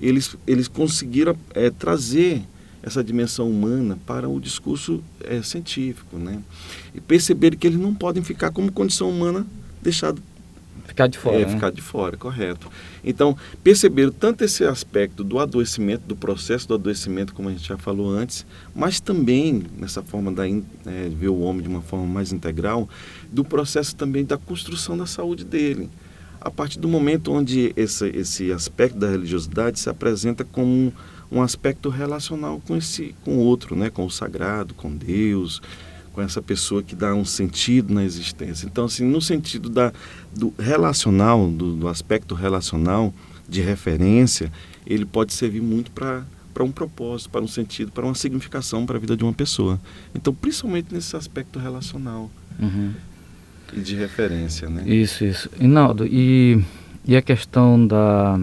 eles, 0.00 0.36
eles 0.46 0.68
conseguiram 0.68 1.36
é, 1.54 1.70
trazer 1.70 2.42
essa 2.86 3.02
dimensão 3.02 3.50
humana 3.50 3.98
para 4.06 4.28
o 4.28 4.40
discurso 4.40 5.02
é, 5.20 5.42
científico, 5.42 6.16
né? 6.16 6.40
E 6.94 7.00
perceber 7.00 7.56
que 7.56 7.66
eles 7.66 7.78
não 7.78 7.92
podem 7.92 8.22
ficar 8.22 8.52
como 8.52 8.70
condição 8.70 9.10
humana 9.10 9.44
deixado 9.82 10.22
Ficar 10.86 11.08
de 11.08 11.18
fora, 11.18 11.36
é, 11.36 11.44
né? 11.44 11.52
ficar 11.52 11.70
de 11.72 11.82
fora, 11.82 12.16
correto. 12.16 12.70
Então, 13.02 13.36
perceber 13.62 14.10
tanto 14.12 14.44
esse 14.44 14.64
aspecto 14.64 15.24
do 15.24 15.38
adoecimento, 15.40 16.06
do 16.06 16.14
processo 16.14 16.68
do 16.68 16.74
adoecimento, 16.74 17.34
como 17.34 17.48
a 17.48 17.52
gente 17.52 17.66
já 17.66 17.76
falou 17.76 18.08
antes, 18.08 18.46
mas 18.74 19.00
também 19.00 19.64
nessa 19.76 20.00
forma 20.00 20.30
da 20.30 20.48
é, 20.48 20.60
ver 21.10 21.28
o 21.28 21.40
homem 21.40 21.62
de 21.62 21.68
uma 21.68 21.82
forma 21.82 22.06
mais 22.06 22.32
integral, 22.32 22.88
do 23.32 23.44
processo 23.44 23.96
também 23.96 24.24
da 24.24 24.38
construção 24.38 24.96
da 24.96 25.06
saúde 25.06 25.44
dele. 25.44 25.90
A 26.40 26.50
partir 26.50 26.78
do 26.78 26.86
momento 26.86 27.32
onde 27.32 27.72
esse, 27.76 28.06
esse 28.10 28.52
aspecto 28.52 28.96
da 28.96 29.10
religiosidade 29.10 29.80
se 29.80 29.90
apresenta 29.90 30.44
como 30.44 30.92
um, 31.38 31.42
aspecto 31.42 31.88
relacional 31.88 32.60
com 32.66 32.76
esse, 32.76 33.14
com 33.24 33.36
o 33.36 33.40
outro, 33.40 33.76
né, 33.76 33.90
com 33.90 34.04
o 34.04 34.10
sagrado, 34.10 34.74
com 34.74 34.94
Deus, 34.94 35.60
com 36.12 36.22
essa 36.22 36.40
pessoa 36.40 36.82
que 36.82 36.94
dá 36.94 37.14
um 37.14 37.24
sentido 37.24 37.92
na 37.92 38.04
existência. 38.04 38.66
Então, 38.66 38.86
assim, 38.86 39.04
no 39.04 39.20
sentido 39.20 39.68
da, 39.68 39.92
do 40.34 40.52
relacional, 40.58 41.48
do, 41.50 41.76
do 41.76 41.88
aspecto 41.88 42.34
relacional 42.34 43.12
de 43.48 43.60
referência, 43.60 44.50
ele 44.86 45.04
pode 45.04 45.32
servir 45.32 45.60
muito 45.62 45.90
para 45.90 46.24
para 46.54 46.64
um 46.64 46.72
propósito, 46.72 47.28
para 47.28 47.42
um 47.42 47.46
sentido, 47.46 47.92
para 47.92 48.06
uma 48.06 48.14
significação 48.14 48.86
para 48.86 48.96
a 48.96 48.98
vida 48.98 49.14
de 49.14 49.22
uma 49.22 49.32
pessoa. 49.34 49.78
Então, 50.14 50.32
principalmente 50.32 50.86
nesse 50.90 51.14
aspecto 51.14 51.58
relacional 51.58 52.30
Uhum. 52.58 52.92
e 53.74 53.80
de 53.80 53.94
referência, 53.94 54.66
né? 54.68 54.82
Isso, 54.88 55.22
isso. 55.22 55.50
Inaldo, 55.60 56.06
e, 56.06 56.64
e 57.04 57.14
a 57.14 57.20
questão 57.20 57.86
da, 57.86 58.40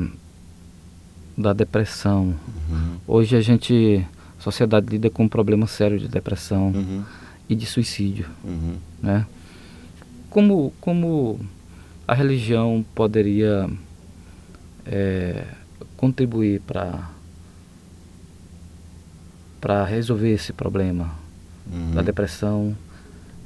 da 1.35 1.53
depressão? 1.53 2.35
Uhum, 2.69 2.82
Hoje 3.07 3.35
a 3.35 3.41
gente, 3.41 4.05
a 4.39 4.41
sociedade 4.41 4.87
lida 4.87 5.09
com 5.09 5.23
um 5.23 5.29
problema 5.29 5.67
sério 5.67 5.99
de 5.99 6.07
depressão 6.07 6.69
uhum, 6.69 7.03
e 7.49 7.55
de 7.55 7.65
suicídio, 7.65 8.27
uhum. 8.43 8.77
né? 9.01 9.25
Como, 10.29 10.73
como 10.79 11.39
a 12.07 12.13
religião 12.13 12.83
poderia 12.95 13.69
é, 14.85 15.45
contribuir 15.97 16.61
para 16.61 17.09
para 19.59 19.85
resolver 19.85 20.33
esse 20.33 20.51
problema 20.51 21.13
uhum. 21.71 21.91
da 21.91 22.01
depressão? 22.01 22.75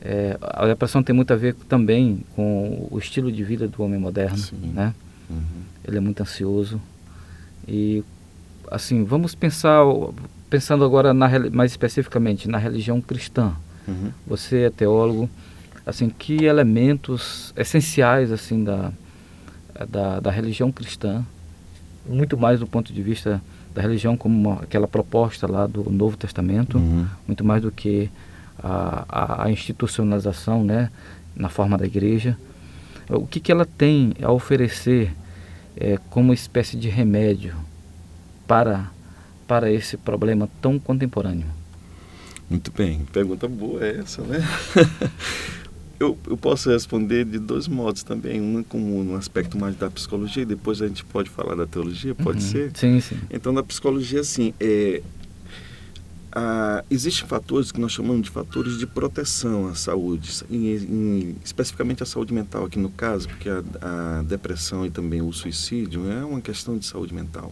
É, 0.02 0.38
a 0.42 0.66
depressão 0.66 1.04
tem 1.04 1.16
muito 1.16 1.32
a 1.32 1.36
ver 1.36 1.54
também 1.54 2.24
com 2.36 2.88
o 2.90 2.98
estilo 2.98 3.32
de 3.32 3.44
vida 3.44 3.68
do 3.68 3.84
homem 3.84 4.00
moderno, 4.00 4.38
Sim. 4.38 4.72
né? 4.74 4.96
Uhum. 5.30 5.62
Ele 5.86 5.98
é 5.98 6.00
muito 6.00 6.22
ansioso 6.22 6.82
e 7.68 8.04
assim 8.70 9.04
vamos 9.04 9.34
pensar 9.36 9.82
pensando 10.50 10.84
agora 10.86 11.14
na, 11.14 11.28
mais 11.52 11.72
especificamente 11.72 12.48
na 12.48 12.58
religião 12.58 13.02
cristã. 13.02 13.54
Uhum. 13.88 14.12
Você 14.28 14.64
é 14.64 14.70
teólogo, 14.70 15.30
assim 15.86 16.10
que 16.10 16.46
elementos 16.46 17.54
essenciais 17.56 18.32
assim 18.32 18.64
da, 18.64 18.92
da, 19.90 20.20
da 20.20 20.32
religião 20.32 20.72
cristã, 20.72 21.24
muito 22.06 22.38
mais 22.38 22.60
do 22.60 22.68
ponto 22.68 22.94
de 22.94 23.02
vista 23.02 23.42
da 23.74 23.82
religião 23.82 24.16
como 24.18 24.36
uma- 24.52 24.62
aquela 24.64 24.88
proposta 24.88 25.50
lá 25.50 25.68
do 25.68 25.90
Novo 25.90 26.18
Testamento, 26.18 26.78
Uhum. 26.78 27.06
muito 27.28 27.44
mais 27.46 27.62
do 27.62 27.72
que 27.72 28.10
a, 28.62 29.06
a, 29.08 29.44
a 29.46 29.52
institucionalização, 29.52 30.64
né, 30.64 30.90
na 31.36 31.48
forma 31.50 31.78
da 31.78 31.86
igreja. 31.86 32.36
O 33.10 33.26
que, 33.28 33.40
que 33.40 33.52
ela 33.52 33.66
tem 33.66 34.14
a 34.22 34.32
oferecer 34.32 35.14
eh, 35.78 36.00
como 36.10 36.34
espécie 36.34 36.76
de 36.76 36.90
remédio 36.90 37.54
para 38.48 38.92
para 39.48 39.72
esse 39.72 39.96
problema 39.98 40.50
tão 40.62 40.78
contemporâneo? 40.80 41.46
Muito 42.50 42.72
bem, 42.72 43.06
pergunta 43.14 43.48
boa 43.48 43.86
essa, 43.86 44.22
né? 44.24 44.40
eu, 46.00 46.18
eu 46.28 46.38
posso 46.38 46.70
responder 46.70 47.24
de 47.26 47.40
dois 47.40 47.68
modos 47.68 48.04
também. 48.04 48.42
Um 48.42 48.62
como 48.64 49.04
no 49.04 49.16
aspecto 49.16 49.58
mais 49.58 49.76
da 49.76 49.90
psicologia 49.90 50.44
e 50.44 50.46
depois 50.46 50.82
a 50.82 50.88
gente 50.88 51.04
pode 51.06 51.30
falar 51.30 51.56
da 51.56 51.66
teologia, 51.66 52.14
pode 52.14 52.44
Uhum. 52.44 52.50
ser? 52.52 52.72
Sim, 52.76 53.00
sim. 53.00 53.18
Então, 53.30 53.52
na 53.54 53.64
psicologia, 53.64 54.20
assim, 54.22 54.54
é, 54.60 55.02
a, 56.32 56.84
existem 56.90 57.28
fatores 57.28 57.72
que 57.72 57.80
nós 57.80 57.92
chamamos 57.92 58.24
de 58.24 58.30
fatores 58.30 58.78
de 58.78 58.86
proteção 58.86 59.68
à 59.68 59.76
saúde, 59.76 60.30
em- 60.50 60.76
em- 60.76 61.36
especificamente 61.44 62.04
a 62.04 62.06
saúde 62.06 62.34
mental 62.34 62.66
aqui 62.66 62.78
no 62.78 62.90
caso, 62.90 63.28
porque 63.28 63.50
a, 63.50 63.64
a 64.20 64.24
depressão 64.24 64.86
e 64.86 64.90
também 64.92 65.22
o 65.22 65.32
suicídio 65.34 66.10
é 66.12 66.24
uma 66.24 66.42
questão 66.42 66.78
de 66.78 66.86
saúde 66.86 67.14
mental. 67.14 67.52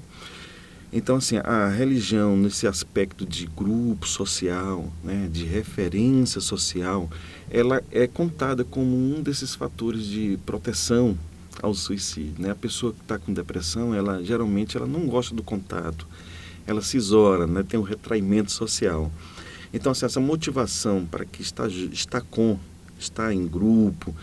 Então, 0.98 1.18
assim, 1.18 1.36
a 1.43 1.68
religião, 1.68 2.38
nesse 2.38 2.66
aspecto 2.66 3.26
de 3.26 3.48
grupo 3.48 4.08
social, 4.08 4.89
né, 5.04 5.28
de 5.30 5.43
referência 5.43 6.39
social, 6.39 7.10
ela 7.52 7.84
é 7.91 8.08
contada 8.08 8.64
como 8.64 8.96
um 8.96 9.22
desses 9.22 9.54
fatores 9.54 10.06
de 10.06 10.39
proteção 10.46 11.18
ao 11.62 11.74
suicídio. 11.74 12.36
Né? 12.39 12.50
A 12.50 12.56
pessoa 12.56 12.93
que 12.93 13.02
está 13.02 13.20
com 13.20 13.34
depressão, 13.34 13.93
ela 13.93 14.24
geralmente 14.24 14.78
ela 14.78 14.88
não 14.88 15.06
gosta 15.06 15.36
do 15.36 15.43
contato, 15.43 16.08
ela 16.66 16.82
se 16.82 16.96
isola, 16.96 17.46
né? 17.46 17.62
tem 17.62 17.78
um 17.78 17.84
retraimento 17.84 18.54
social. 18.54 19.12
Então, 19.74 19.91
assim, 19.91 20.06
essa 20.06 20.22
motivação 20.22 21.06
para 21.06 21.26
que 21.26 21.41
está, 21.41 21.68
está 21.68 22.22
com, 22.22 22.58
estar 22.98 23.34
em 23.34 23.46
grupo, 23.46 24.16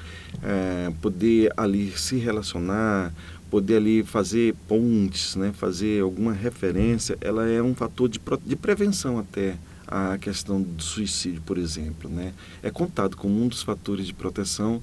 eh, 0.43 0.91
poder 1.03 1.53
ali 1.55 1.93
se 1.99 2.17
relacionar, 2.17 3.13
poder 3.53 3.77
ali 3.77 4.03
fazer 4.03 4.55
pontes, 4.67 5.37
né? 5.37 5.53
fazer 5.53 6.01
alguma 6.01 6.33
referência, 6.33 7.19
ela 7.21 7.47
é 7.47 7.63
um 7.63 7.75
fator 7.75 8.09
de, 8.09 8.19
de 8.47 8.57
prevenção 8.57 9.19
até 9.19 9.57
a 9.87 10.17
questão 10.19 10.63
do 10.63 10.83
suicídio, 10.83 11.43
por 11.45 11.59
exemplo. 11.59 12.09
Né? 12.09 12.33
É 12.63 12.71
contado 12.71 13.15
como 13.15 13.45
um 13.45 13.49
dos 13.49 13.63
fatores 13.63 14.07
de 14.07 14.15
proteção 14.15 14.81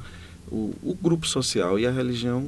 o, 0.52 0.72
o 0.84 0.94
grupo 1.02 1.26
social 1.28 1.80
e 1.80 1.88
a 1.88 1.92
religião 1.92 2.46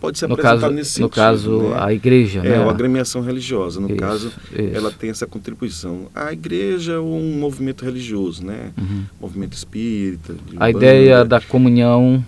pode 0.00 0.16
se 0.16 0.24
No 0.28 0.34
apresentar 0.34 0.60
caso, 0.60 0.74
nesse 0.74 1.00
no 1.00 1.06
sentido. 1.08 1.14
caso 1.14 1.62
né? 1.62 1.76
a 1.80 1.92
igreja, 1.92 2.38
É, 2.44 2.50
né? 2.50 2.56
a 2.58 2.70
agremiação 2.70 3.20
religiosa, 3.20 3.80
no 3.80 3.88
Isso, 3.88 3.96
caso, 3.96 4.28
isso. 4.52 4.76
ela 4.76 4.92
tem 4.92 5.10
essa 5.10 5.26
contribuição. 5.26 6.06
A 6.14 6.32
igreja 6.32 6.92
é 6.92 6.98
um 7.00 7.32
movimento 7.38 7.84
religioso, 7.84 8.44
né? 8.46 8.70
Uhum. 8.78 9.04
Movimento 9.20 9.54
espírita. 9.54 10.36
A 10.56 10.70
ideia 10.70 11.16
Umbanda. 11.16 11.28
da 11.30 11.40
comunhão, 11.40 12.24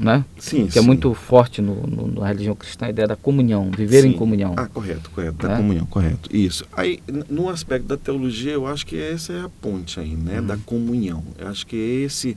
né? 0.00 0.24
Sim, 0.38 0.66
Que 0.66 0.78
é 0.78 0.80
sim. 0.80 0.86
muito 0.86 1.12
forte 1.12 1.60
no, 1.60 1.86
no- 1.86 2.20
na 2.20 2.26
religião 2.26 2.56
cristã, 2.56 2.86
a 2.86 2.90
ideia 2.90 3.06
da 3.06 3.16
comunhão, 3.16 3.70
viver 3.70 4.04
em 4.06 4.12
Sim. 4.12 4.16
comunhão. 4.16 4.54
Ah, 4.56 4.66
correto, 4.66 5.10
correto. 5.10 5.36
Da 5.36 5.48
Né? 5.48 5.56
comunhão, 5.56 5.84
correto. 5.86 6.34
Isso. 6.34 6.64
Aí, 6.72 7.00
no 7.28 7.50
aspecto 7.50 7.86
da 7.86 7.96
teologia, 7.98 8.52
eu 8.52 8.66
acho 8.66 8.86
que 8.86 8.96
essa 8.98 9.32
é 9.34 9.40
a 9.42 9.48
ponte 9.60 10.00
aí, 10.00 10.16
né? 10.16 10.40
Uhum. 10.40 10.46
Da 10.46 10.56
comunhão. 10.56 11.22
Eu 11.38 11.48
acho 11.48 11.66
que 11.66 11.76
esse 11.76 12.34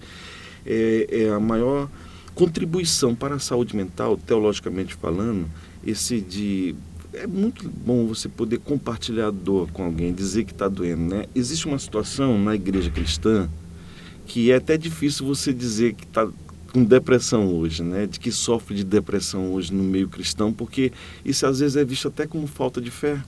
é, 0.66 1.08
é 1.10 1.30
a 1.30 1.40
maior 1.40 1.90
contribuição 2.36 3.16
para 3.16 3.36
a 3.36 3.40
saúde 3.40 3.76
mental, 3.76 4.18
teologicamente 4.18 4.94
falando, 4.96 5.46
esse 5.86 6.20
de 6.20 6.76
é 7.14 7.28
muito 7.28 7.70
bom 7.70 8.08
você 8.08 8.28
poder 8.28 8.58
compartilhar 8.58 9.28
a 9.28 9.32
dor 9.32 9.70
com 9.72 9.84
alguém, 9.86 10.12
dizer 10.12 10.44
que 10.46 10.52
está 10.52 10.68
doendo, 10.68 11.14
né? 11.16 11.26
Existe 11.36 11.68
uma 11.68 11.78
situação 11.78 12.40
na 12.44 12.56
igreja 12.56 12.90
cristã 12.90 13.48
que 14.26 14.50
é 14.52 14.56
até 14.56 14.78
difícil 14.78 15.26
você 15.26 15.54
dizer 15.54 15.94
que 15.94 16.06
está 16.06 16.28
com 16.74 16.84
depressão 16.84 17.48
hoje, 17.56 17.84
né? 17.84 18.08
De 18.08 18.20
que 18.20 18.32
sofre 18.32 18.76
de 18.76 18.84
depressão 18.84 19.54
hoje 19.54 19.72
no 19.72 19.84
meio 19.84 20.10
cristão, 20.10 20.52
porque 20.52 20.92
isso 21.24 21.46
às 21.46 21.60
vezes 21.60 21.78
é 21.78 21.86
visto 21.86 22.08
até 22.08 22.26
como 22.26 22.48
falta 22.48 22.82
de 22.82 22.90
fé. 22.90 23.22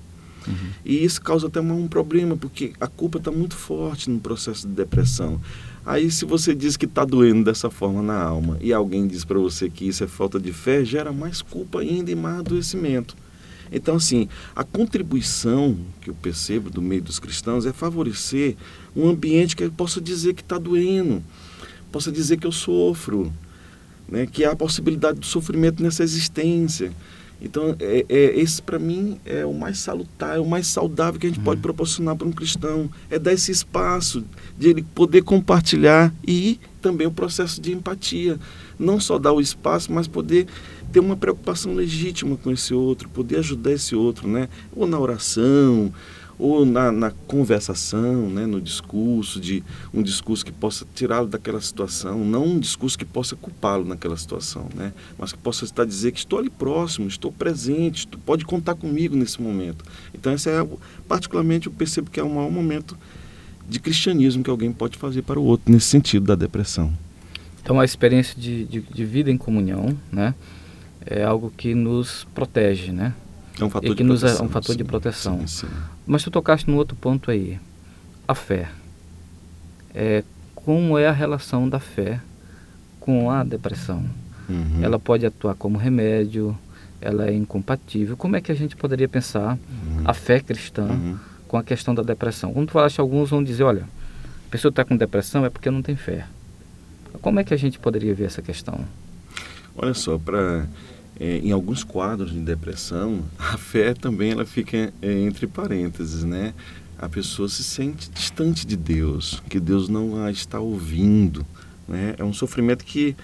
E 0.84 1.04
isso 1.04 1.22
causa 1.22 1.48
até 1.48 1.60
um 1.60 1.88
problema, 1.88 2.36
porque 2.36 2.74
a 2.80 2.88
culpa 2.88 3.18
está 3.18 3.32
muito 3.32 3.56
forte 3.56 4.10
no 4.10 4.20
processo 4.20 4.68
de 4.68 4.74
depressão. 4.74 5.41
Aí, 5.86 6.10
se 6.10 6.26
você 6.26 6.54
diz 6.56 6.76
que 6.78 6.86
está 6.86 7.06
doendo 7.06 7.43
dessa 7.43 7.70
forma 7.70 8.02
na 8.02 8.20
alma 8.20 8.58
e 8.60 8.74
alguém 8.74 9.08
diz 9.08 9.24
para 9.24 9.38
você 9.38 9.70
que 9.70 9.88
isso 9.88 10.04
é 10.04 10.08
falta 10.08 10.39
de 10.39 10.52
fé, 10.52 10.84
gera 10.84 11.12
mais 11.12 11.41
culpa 11.41 11.80
ainda 11.80 12.12
e 12.12 12.16
mais 12.16 12.39
adoecimento. 12.39 13.16
Então, 13.72 13.96
assim, 13.96 14.28
a 14.56 14.64
contribuição 14.64 15.78
que 16.02 16.10
eu 16.10 16.16
percebo 16.16 16.70
do 16.70 16.82
meio 16.82 17.02
dos 17.02 17.20
cristãos 17.20 17.66
é 17.66 17.74
favorecer 17.74 18.56
um 18.96 19.10
ambiente 19.10 19.56
que 19.56 19.64
eu 19.64 19.72
possa 19.72 20.00
dizer 20.00 20.34
que 20.34 20.41
está 20.41 20.58
doendo, 20.58 21.24
possa 21.92 22.12
dizer 22.12 22.38
que 22.38 22.48
eu 22.48 22.52
sofro, 22.52 23.32
né? 24.08 24.26
que 24.26 24.44
há 24.44 24.52
a 24.52 24.56
possibilidade 24.56 25.20
do 25.20 25.26
sofrimento 25.26 25.82
nessa 25.82 26.04
existência. 26.04 26.92
Então, 27.42 27.76
é, 27.80 28.06
é, 28.08 28.40
esse 28.40 28.62
para 28.62 28.80
mim 28.80 29.20
é 29.26 29.46
o 29.46 29.54
mais 29.54 29.80
salutar, 29.80 30.38
é 30.38 30.40
o 30.40 30.46
mais 30.46 30.68
saudável 30.68 31.20
que 31.20 31.28
a 31.28 31.30
gente 31.30 31.42
pode 31.42 31.62
proporcionar 31.62 32.16
para 32.16 32.28
um 32.28 32.32
cristão. 32.32 32.90
É 33.10 33.20
dar 33.20 33.34
esse 33.34 33.52
espaço 33.52 34.24
de 34.58 34.70
ele 34.70 34.84
poder 34.96 35.22
compartilhar 35.22 36.14
e 36.26 36.60
também 36.82 37.06
o 37.06 37.12
processo 37.12 37.60
de 37.60 37.74
empatia. 37.74 38.40
Não 38.80 39.00
só 39.00 39.20
dar 39.20 39.34
o 39.34 39.42
espaço, 39.42 39.92
mas 39.92 40.08
poder 40.08 40.48
ter 40.92 41.00
uma 41.00 41.18
preocupação 41.18 41.74
legítima 41.74 42.38
com 42.38 42.52
esse 42.52 42.74
outro, 42.74 43.10
poder 43.10 43.40
ajudar 43.40 43.74
esse 43.74 43.96
outro, 43.96 44.28
né? 44.28 44.48
Ou 44.74 44.88
na 44.88 44.98
oração, 44.98 45.92
ou 46.38 46.66
na, 46.66 46.92
na 46.92 47.12
conversação, 47.12 48.30
né? 48.30 48.46
no 48.46 48.60
discurso, 48.60 49.40
de 49.40 49.64
um 49.94 50.04
discurso 50.04 50.46
que 50.46 50.52
possa 50.52 50.86
tirá-lo 50.94 51.28
daquela 51.28 51.62
situação, 51.62 52.24
não 52.26 52.46
um 52.46 52.60
discurso 52.60 52.98
que 52.98 53.06
possa 53.06 53.36
culpá-lo 53.36 53.86
naquela 53.86 54.18
situação, 54.18 54.68
né? 54.76 54.94
mas 55.18 55.32
que 55.32 55.38
possa 55.38 55.66
estar 55.66 55.86
dizer 55.86 56.12
que 56.12 56.20
estou 56.20 56.40
ali 56.40 56.50
próximo, 56.50 57.08
estou 57.08 57.32
presente, 57.32 58.08
tu 58.08 58.20
pode 58.20 58.46
contar 58.46 58.76
comigo 58.76 59.16
nesse 59.16 59.42
momento. 59.42 59.86
Então, 60.14 60.34
esse 60.34 60.50
é, 60.50 60.68
particularmente, 61.08 61.68
eu 61.68 61.74
percebo 61.74 62.10
que 62.10 62.20
é 62.20 62.24
o 62.24 62.30
maior 62.30 62.52
momento 62.52 62.98
de 63.68 63.80
cristianismo 63.80 64.44
que 64.44 64.50
alguém 64.50 64.72
pode 64.72 64.98
fazer 64.98 65.22
para 65.22 65.40
o 65.40 65.44
outro, 65.44 65.72
nesse 65.72 65.88
sentido 65.88 66.26
da 66.26 66.36
depressão. 66.36 66.94
Então 67.66 67.80
a 67.80 67.86
experiência 67.86 68.40
de, 68.40 68.64
de, 68.66 68.82
de 68.82 69.06
vida 69.06 69.32
em 69.32 69.38
comunhão, 69.38 69.98
né? 70.12 70.36
É 71.04 71.24
algo 71.24 71.52
que 71.56 71.74
nos 71.74 72.28
protege, 72.34 72.92
né? 72.92 73.14
É 73.60 73.64
um 73.64 73.70
fator 73.70 73.91
E 73.91 73.95
que 73.95 74.03
de 74.03 74.03
nos 74.03 74.24
é 74.24 74.28
proteção. 74.28 74.45
um 74.45 74.49
fator 74.49 74.76
de 74.76 74.84
sim, 74.84 74.88
proteção. 74.88 75.39
sim, 75.41 75.47
sim. 75.47 75.68
Mas 76.06 76.24
tu 76.24 76.32
tocaste 76.32 76.70
num 76.70 76.76
outro 76.78 76.95
ponto 76.95 77.32
aí, 77.32 77.60
a 78.28 78.36
fé. 78.36 78.70
É, 79.93 80.24
como 80.53 80.97
é 80.97 81.08
a 81.08 81.12
relação 81.12 81.70
da 81.70 81.80
fé 81.80 82.20
com 82.99 83.30
a 83.32 83.43
depressão? 83.43 84.03
Uhum. 84.49 84.80
Ela 84.84 84.99
pode 84.99 85.26
atuar 85.26 85.56
como 85.56 85.78
remédio, 85.78 86.58
ela 87.01 87.28
é 87.28 87.34
incompatível. 87.34 88.18
Como 88.18 88.36
é 88.36 88.41
que 88.41 88.51
a 88.51 88.56
gente 88.56 88.76
poderia 88.76 89.08
pensar 89.08 89.58
a 90.03 90.14
fé 90.14 90.39
cristã 90.39 90.88
Uhum. 90.88 91.18
com 91.47 91.58
a 91.58 91.64
questão 91.64 91.95
da 91.95 92.03
depressão? 92.03 92.53
Como 92.53 92.66
tu 92.66 92.72
falaste, 92.74 92.99
alguns 92.99 93.30
vão 93.30 93.43
dizer, 93.43 93.64
olha, 93.64 93.84
a 94.47 94.51
pessoa 94.51 94.70
está 94.70 94.84
com 94.84 94.97
depressão 94.97 95.45
é 95.45 95.49
porque 95.49 95.70
não 95.72 95.82
tem 95.82 95.95
fé. 95.95 96.26
Como 97.22 97.39
é 97.39 97.43
que 97.43 97.53
a 97.53 97.58
gente 97.58 97.80
poderia 97.80 98.14
ver 98.14 98.26
essa 98.26 98.41
questão? 98.41 98.80
Olha 99.78 99.93
só, 99.93 100.18
para 100.18 100.66
em 101.20 101.51
alguns 101.51 101.84
quadros 101.84 102.32
de 102.32 102.39
depressão, 102.39 103.24
a 103.39 103.57
fé 103.57 103.93
também 103.93 104.32
ela 104.32 104.45
fica 104.45 104.93
é, 105.01 105.11
entre 105.20 105.47
parênteses, 105.47 106.24
né? 106.24 106.53
A 106.97 107.09
pessoa 107.09 107.49
se 107.49 107.63
sente 107.63 108.09
distante 108.09 108.66
de 108.66 108.76
Deus, 108.76 109.41
que 109.49 109.59
Deus 109.59 109.89
não 109.89 110.24
a 110.24 110.32
está 110.32 110.59
ouvindo, 110.59 111.45
né? 111.88 112.16
É 112.18 112.24
um 112.24 112.34
sofrimento 112.34 112.84
que 112.84 113.16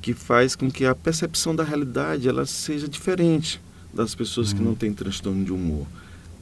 que 0.00 0.12
faz 0.12 0.56
com 0.56 0.68
que 0.68 0.84
a 0.84 0.96
percepção 0.96 1.54
da 1.54 1.62
realidade 1.62 2.28
ela 2.28 2.44
seja 2.44 2.88
diferente 2.88 3.60
das 3.94 4.16
pessoas 4.16 4.52
que 4.52 4.60
não 4.60 4.74
têm 4.74 4.92
transtorno 4.92 5.44
de 5.44 5.52
humor, 5.52 5.86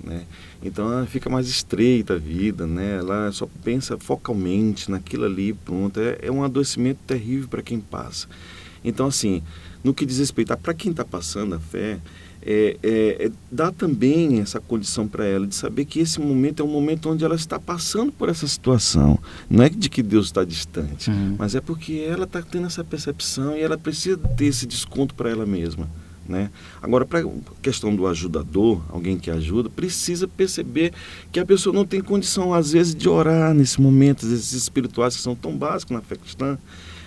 né? 0.03 0.25
Então 0.63 0.91
ela 0.91 1.07
fica 1.07 1.29
mais 1.29 1.47
estreita 1.47 2.15
a 2.15 2.19
vida, 2.19 2.67
né? 2.67 2.97
Ela 2.99 3.31
só 3.33 3.47
pensa 3.63 3.99
focalmente 3.99 4.91
naquilo 4.91 5.27
ali, 5.27 5.53
pronto. 5.53 6.01
É, 6.01 6.19
é 6.23 6.33
um 6.33 6.43
adoecimento 6.43 7.01
terrível 7.07 7.49
para 7.49 7.61
quem 7.61 7.81
passa. 7.81 8.27
Então, 8.83 9.07
assim, 9.07 9.43
no 9.83 9.95
que 9.95 10.05
diz 10.07 10.19
respeito 10.19 10.57
para 10.57 10.75
quem 10.75 10.91
está 10.91 11.05
passando 11.05 11.55
a 11.55 11.59
fé, 11.59 11.99
é, 12.43 12.77
é, 12.83 13.27
é, 13.27 13.31
dá 13.53 13.71
também 13.71 14.41
essa 14.41 14.59
condição 14.61 15.07
para 15.07 15.27
ela 15.27 15.47
de 15.47 15.55
saber 15.55 15.85
que 15.85 16.01
esse 16.01 16.19
momento 16.21 16.63
é 16.63 16.65
um 16.65 16.71
momento 16.71 17.11
onde 17.11 17.23
ela 17.25 17.35
está 17.35 17.59
passando 17.59 18.11
por 18.13 18.29
essa 18.31 18.47
situação. 18.47 19.19
Não 19.49 19.63
é 19.65 19.69
de 19.69 19.91
que 19.91 20.03
Deus 20.03 20.27
está 20.27 20.43
distante, 20.45 21.11
Uhum. 21.11 21.37
mas 21.39 21.55
é 21.55 21.61
porque 21.61 22.07
ela 22.09 22.25
está 22.25 22.41
tendo 22.41 22.67
essa 22.67 22.83
percepção 22.83 23.55
e 23.57 23.61
ela 23.61 23.77
precisa 23.77 24.17
ter 24.17 24.47
esse 24.47 24.67
desconto 24.67 25.15
para 25.15 25.29
ela 25.31 25.45
mesma. 25.45 25.89
Né? 26.27 26.49
Agora, 26.81 27.05
para 27.05 27.21
a 27.21 27.31
questão 27.61 27.95
do 27.95 28.07
ajudador, 28.07 28.81
alguém 28.89 29.19
que 29.19 29.31
ajuda, 29.31 29.69
precisa 29.69 30.29
perceber 30.29 30.93
que 31.33 31.41
a 31.41 31.45
pessoa 31.45 31.75
não 31.75 31.85
tem 31.85 32.01
condição, 32.01 32.55
às 32.55 32.71
vezes, 32.71 32.95
de 32.95 33.09
orar 33.09 33.53
nesse 33.53 33.81
momento, 33.81 34.25
esses 34.25 34.53
espirituais 34.53 35.17
que 35.17 35.23
são 35.23 35.35
tão 35.35 35.57
básicos 35.57 35.95
na 35.95 36.01
fé 36.01 36.15
cristã, 36.15 36.57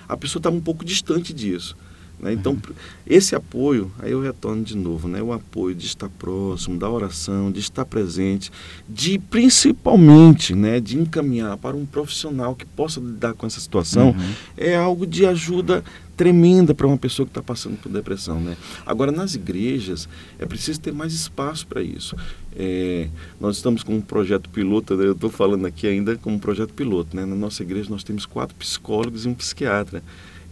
a 0.10 0.18
pessoa 0.18 0.42
está 0.42 0.50
um 0.50 0.60
pouco 0.60 0.84
distante 0.84 1.34
disso. 1.34 1.76
Né? 2.20 2.34
Então, 2.34 2.58
esse 3.06 3.36
apoio, 3.36 3.92
aí 4.00 4.12
eu 4.12 4.22
retorno 4.22 4.64
de 4.64 4.78
novo, 4.78 5.08
né? 5.08 5.22
o 5.22 5.34
apoio 5.34 5.76
de 5.76 5.86
estar 5.86 6.10
próximo, 6.10 6.80
da 6.80 6.90
oração, 6.90 7.52
de 7.52 7.60
estar 7.60 7.86
presente, 7.86 8.52
de 8.88 9.20
principalmente 9.20 10.56
né, 10.56 10.80
de 10.80 10.98
encaminhar 10.98 11.58
para 11.58 11.76
um 11.76 11.86
profissional 11.86 12.56
que 12.56 12.66
possa 12.66 13.00
lidar 13.00 13.34
com 13.34 13.46
essa 13.46 13.60
situação, 13.60 14.12
Uhum. 14.12 14.34
é 14.58 14.76
algo 14.76 15.06
de 15.06 15.26
ajuda 15.26 15.84
tremenda 16.16 16.76
para 16.76 16.86
uma 16.86 16.98
pessoa 16.98 17.26
que 17.26 17.32
está 17.32 17.42
passando 17.42 17.78
por 17.78 17.92
depressão. 17.92 18.40
Né? 18.40 18.56
Agora, 18.86 19.12
nas 19.12 19.36
igrejas, 19.36 20.08
é 20.38 20.46
preciso 20.46 20.80
ter 20.80 20.94
mais 20.94 21.14
espaço 21.14 21.66
para 21.66 21.82
isso. 21.82 22.16
É, 22.56 23.08
nós 23.40 23.58
estamos 23.58 23.84
com 23.84 23.96
um 23.96 24.02
projeto 24.02 24.50
piloto, 24.50 24.96
né? 24.96 25.06
eu 25.06 25.14
estou 25.14 25.30
falando 25.30 25.66
aqui 25.66 25.88
ainda 25.88 26.16
como 26.18 26.36
um 26.36 26.40
projeto 26.40 26.74
piloto. 26.74 27.16
Né? 27.16 27.26
Na 27.26 27.36
nossa 27.36 27.64
igreja, 27.64 27.90
nós 27.90 28.04
temos 28.04 28.26
quatro 28.26 28.56
psicólogos 28.56 29.26
e 29.26 29.30
um 29.30 29.34
psiquiatra. 29.34 30.04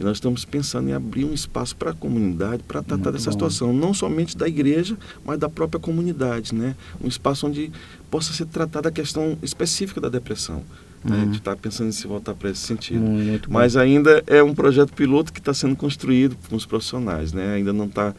E 0.01 0.03
nós 0.03 0.17
estamos 0.17 0.43
pensando 0.43 0.89
em 0.89 0.93
abrir 0.93 1.25
um 1.25 1.33
espaço 1.33 1.75
para 1.75 1.91
a 1.91 1.93
comunidade 1.93 2.63
para 2.63 2.81
tratar 2.81 3.03
Muito 3.03 3.13
dessa 3.13 3.29
bom. 3.29 3.33
situação, 3.33 3.71
não 3.71 3.93
somente 3.93 4.35
da 4.35 4.47
igreja, 4.47 4.97
mas 5.23 5.37
da 5.37 5.47
própria 5.47 5.79
comunidade, 5.79 6.55
né? 6.55 6.75
Um 6.99 7.07
espaço 7.07 7.45
onde 7.45 7.71
possa 8.09 8.33
ser 8.33 8.47
tratada 8.47 8.89
a 8.89 8.91
questão 8.91 9.37
específica 9.43 10.01
da 10.01 10.09
depressão. 10.09 10.63
Né? 11.03 11.17
A 11.17 11.25
gente 11.25 11.37
está 11.37 11.55
pensando 11.55 11.89
em 11.89 11.91
se 11.91 12.07
voltar 12.07 12.33
para 12.33 12.49
esse 12.49 12.61
sentido. 12.61 12.99
Muito, 12.99 13.27
muito 13.29 13.49
bom. 13.49 13.53
Mas 13.53 13.77
ainda 13.77 14.23
é 14.25 14.41
um 14.41 14.55
projeto 14.55 14.91
piloto 14.91 15.31
que 15.31 15.39
está 15.39 15.53
sendo 15.53 15.75
construído 15.75 16.35
com 16.49 16.55
os 16.55 16.65
profissionais, 16.65 17.31
né? 17.31 17.53
Ainda 17.53 17.71
não 17.71 17.85
está. 17.85 18.15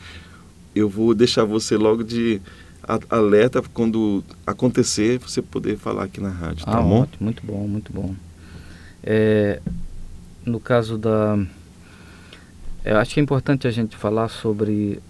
Eu 0.74 0.88
vou 0.88 1.14
deixar 1.14 1.44
você 1.44 1.76
logo 1.76 2.04
de 2.04 2.40
alerta 3.10 3.60
quando 3.74 4.22
acontecer, 4.46 5.18
você 5.18 5.42
poder 5.42 5.76
falar 5.76 6.04
aqui 6.04 6.20
na 6.20 6.30
rádio, 6.30 6.64
tá 6.64 6.78
ah, 6.78 6.80
bom? 6.80 7.02
ótimo, 7.02 7.18
muito 7.20 7.42
bom, 7.44 7.66
muito 7.66 7.92
bom. 7.92 8.14
É, 9.02 9.60
no 10.44 10.60
caso 10.60 10.96
da. 10.96 11.38
Eu 12.84 12.98
acho 12.98 13.14
que 13.14 13.20
é 13.20 13.22
importante 13.22 13.66
a 13.66 13.70
gente 13.70 13.96
falar 13.96 14.28
sobre. 14.28 15.00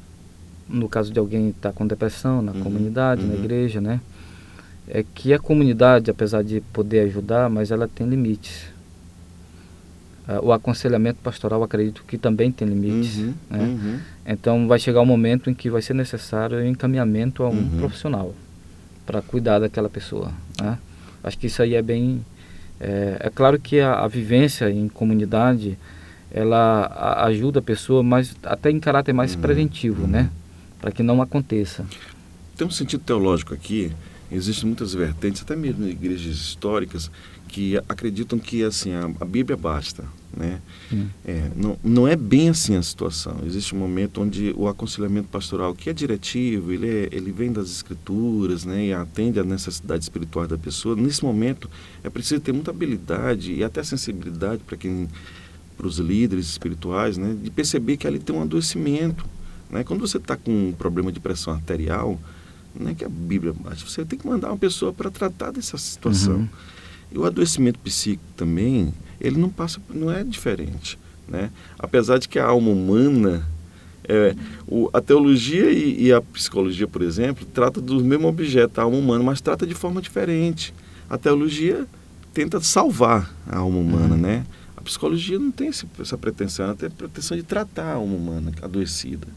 No 0.68 0.88
caso 0.88 1.12
de 1.12 1.18
alguém 1.18 1.50
estar 1.50 1.72
com 1.72 1.86
depressão 1.86 2.40
na 2.40 2.52
Uhum, 2.52 2.62
comunidade, 2.62 3.22
na 3.22 3.34
uhum. 3.34 3.40
igreja, 3.40 3.80
né? 3.80 4.00
É 4.88 5.02
que 5.14 5.32
a 5.32 5.38
comunidade, 5.38 6.10
apesar 6.10 6.42
de 6.42 6.60
poder 6.72 7.00
ajudar, 7.00 7.48
mas 7.50 7.70
ela 7.70 7.86
tem 7.88 8.06
limites. 8.08 8.66
Ah, 10.26 10.40
o 10.40 10.52
aconselhamento 10.52 11.18
pastoral, 11.22 11.62
acredito 11.62 12.04
que 12.06 12.16
também 12.16 12.50
tem 12.52 12.66
limites. 12.68 13.18
Uhum, 13.18 13.34
né? 13.50 13.58
uhum. 13.60 13.98
Então 14.26 14.68
vai 14.68 14.78
chegar 14.78 15.00
um 15.00 15.06
momento 15.06 15.50
em 15.50 15.54
que 15.54 15.68
vai 15.68 15.82
ser 15.82 15.94
necessário 15.94 16.58
o 16.58 16.64
encaminhamento 16.66 17.42
a 17.42 17.48
um 17.48 17.52
Uhum. 17.54 17.78
profissional 17.78 18.34
para 19.04 19.20
cuidar 19.20 19.58
daquela 19.58 19.88
pessoa. 19.88 20.30
Né? 20.60 20.78
Acho 21.24 21.36
que 21.38 21.48
isso 21.48 21.60
aí 21.62 21.74
é 21.74 21.82
bem. 21.82 22.24
É, 22.80 23.16
é 23.20 23.30
claro 23.30 23.58
que 23.58 23.80
a, 23.80 23.94
a 23.94 24.08
vivência 24.08 24.70
em 24.70 24.88
comunidade 24.88 25.76
ela 26.32 27.24
ajuda 27.26 27.58
a 27.58 27.62
pessoa, 27.62 28.02
mas 28.02 28.34
até 28.42 28.70
em 28.70 28.80
caráter 28.80 29.12
mais 29.12 29.34
Uhum. 29.34 29.40
preventivo, 29.40 30.06
né? 30.06 30.30
Para 30.80 30.90
que 30.90 31.02
não 31.02 31.20
aconteça. 31.22 31.84
Tem 32.56 32.66
um 32.66 32.70
sentido 32.70 33.02
teológico 33.04 33.54
aqui. 33.54 33.92
Existem 34.30 34.66
muitas 34.66 34.94
vertentes, 34.94 35.42
até 35.42 35.54
mesmo 35.54 35.86
igrejas 35.86 36.36
históricas, 36.36 37.10
que 37.48 37.76
acreditam 37.86 38.38
que 38.38 38.62
assim 38.64 38.92
a, 38.94 39.10
a 39.20 39.24
Bíblia 39.26 39.58
basta, 39.58 40.04
né? 40.34 40.58
Hum. 40.90 41.06
É, 41.22 41.50
não, 41.54 41.76
não 41.84 42.08
é 42.08 42.16
bem 42.16 42.48
assim 42.48 42.74
a 42.76 42.82
situação. 42.82 43.40
Existe 43.44 43.74
um 43.74 43.78
momento 43.78 44.22
onde 44.22 44.54
o 44.56 44.66
aconselhamento 44.68 45.28
pastoral, 45.28 45.74
que 45.74 45.90
é 45.90 45.92
diretivo, 45.92 46.72
ele, 46.72 46.88
é- 46.88 47.08
ele 47.12 47.30
vem 47.30 47.52
das 47.52 47.70
escrituras, 47.70 48.64
né, 48.64 48.86
e 48.86 48.92
atende 48.94 49.38
à 49.38 49.44
necessidade 49.44 50.02
espiritual 50.02 50.48
da 50.48 50.56
pessoa. 50.56 50.96
Nesse 50.96 51.22
momento, 51.22 51.68
é 52.02 52.08
preciso 52.08 52.40
ter 52.40 52.52
muita 52.52 52.70
habilidade 52.70 53.52
e 53.52 53.62
até 53.62 53.82
sensibilidade 53.82 54.62
para 54.66 54.78
quem, 54.78 55.06
para 55.82 55.88
os 55.88 55.98
líderes 55.98 56.46
espirituais, 56.46 57.18
né, 57.18 57.36
de 57.42 57.50
perceber 57.50 57.96
que 57.96 58.06
ali 58.06 58.20
tem 58.20 58.34
um 58.34 58.40
adoecimento. 58.40 59.26
Né? 59.68 59.82
Quando 59.82 59.98
você 59.98 60.16
está 60.16 60.36
com 60.36 60.68
um 60.68 60.72
problema 60.72 61.10
de 61.10 61.18
pressão 61.18 61.52
arterial, 61.52 62.20
não 62.72 62.92
é 62.92 62.94
que 62.94 63.04
a 63.04 63.08
Bíblia 63.08 63.52
bate, 63.52 63.84
você 63.84 64.04
tem 64.04 64.16
que 64.16 64.24
mandar 64.24 64.50
uma 64.50 64.56
pessoa 64.56 64.92
para 64.92 65.10
tratar 65.10 65.50
dessa 65.50 65.76
situação. 65.76 66.36
Uhum. 66.36 66.48
E 67.10 67.18
o 67.18 67.24
adoecimento 67.24 67.80
psíquico 67.80 68.22
também, 68.36 68.94
ele 69.20 69.40
não 69.40 69.48
passa, 69.48 69.80
não 69.92 70.08
é 70.08 70.22
diferente, 70.22 70.96
né? 71.28 71.50
Apesar 71.76 72.18
de 72.18 72.28
que 72.28 72.38
a 72.38 72.46
alma 72.46 72.70
humana, 72.70 73.44
é, 74.04 74.36
o, 74.68 74.88
a 74.92 75.00
teologia 75.00 75.68
e, 75.72 76.04
e 76.04 76.12
a 76.12 76.20
psicologia, 76.20 76.86
por 76.86 77.02
exemplo, 77.02 77.44
trata 77.52 77.80
do 77.80 78.02
mesmo 78.04 78.28
objeto, 78.28 78.80
a 78.80 78.84
alma 78.84 78.98
humana, 78.98 79.24
mas 79.24 79.40
trata 79.40 79.66
de 79.66 79.74
forma 79.74 80.00
diferente. 80.00 80.72
A 81.10 81.18
teologia 81.18 81.86
tenta 82.32 82.60
salvar 82.60 83.34
a 83.46 83.58
alma 83.58 83.78
humana, 83.78 84.16
né? 84.16 84.46
A 84.82 84.84
psicologia 84.84 85.38
não 85.38 85.52
tem 85.52 85.68
essa 85.68 86.18
pretensão, 86.18 86.66
ela 86.66 86.74
tem 86.74 86.88
a 86.88 86.90
pretensão 86.90 87.36
de 87.36 87.44
tratar 87.44 87.84
a 87.84 87.94
alma 87.94 88.16
humana 88.16 88.52
adoecida. 88.60 89.28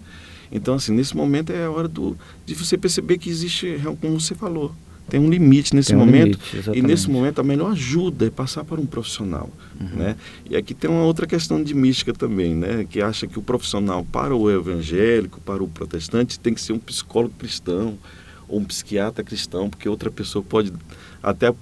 Então, 0.51 0.73
assim, 0.73 0.91
nesse 0.91 1.15
momento 1.15 1.51
é 1.51 1.65
a 1.65 1.69
hora 1.69 1.87
do, 1.87 2.17
de 2.47 2.55
você 2.55 2.75
perceber 2.75 3.19
que 3.19 3.29
existe, 3.29 3.79
como 4.01 4.19
você 4.19 4.33
falou, 4.33 4.73
tem 5.07 5.19
um 5.19 5.29
limite 5.29 5.75
nesse 5.75 5.95
um 5.95 5.99
momento. 5.99 6.39
limite, 6.51 6.79
e 6.79 6.81
nesse 6.81 7.07
momento 7.11 7.39
a 7.39 7.43
melhor 7.43 7.73
ajuda 7.73 8.25
é 8.25 8.29
passar 8.31 8.63
para 8.63 8.81
um 8.81 8.87
profissional, 8.87 9.51
né? 9.95 10.15
E 10.49 10.55
aqui 10.55 10.73
tem 10.73 10.89
uma 10.89 11.03
outra 11.03 11.27
questão 11.27 11.61
de 11.61 11.75
mística 11.75 12.11
também, 12.11 12.55
né? 12.55 12.87
Que 12.89 13.03
acha 13.03 13.27
que 13.27 13.37
o 13.37 13.41
profissional 13.41 14.03
para 14.03 14.35
o 14.35 14.49
evangélico, 14.49 15.39
para 15.41 15.63
o 15.63 15.67
protestante, 15.67 16.39
tem 16.39 16.55
que 16.55 16.61
ser 16.61 16.73
um 16.73 16.79
psicólogo 16.79 17.35
cristão 17.37 17.99
ou 18.47 18.59
um 18.59 18.63
psiquiatra 18.63 19.23
cristão, 19.23 19.69
porque 19.69 19.87
outra 19.87 20.09
pessoa 20.09 20.43
pode 20.43 20.73
até 21.21 21.53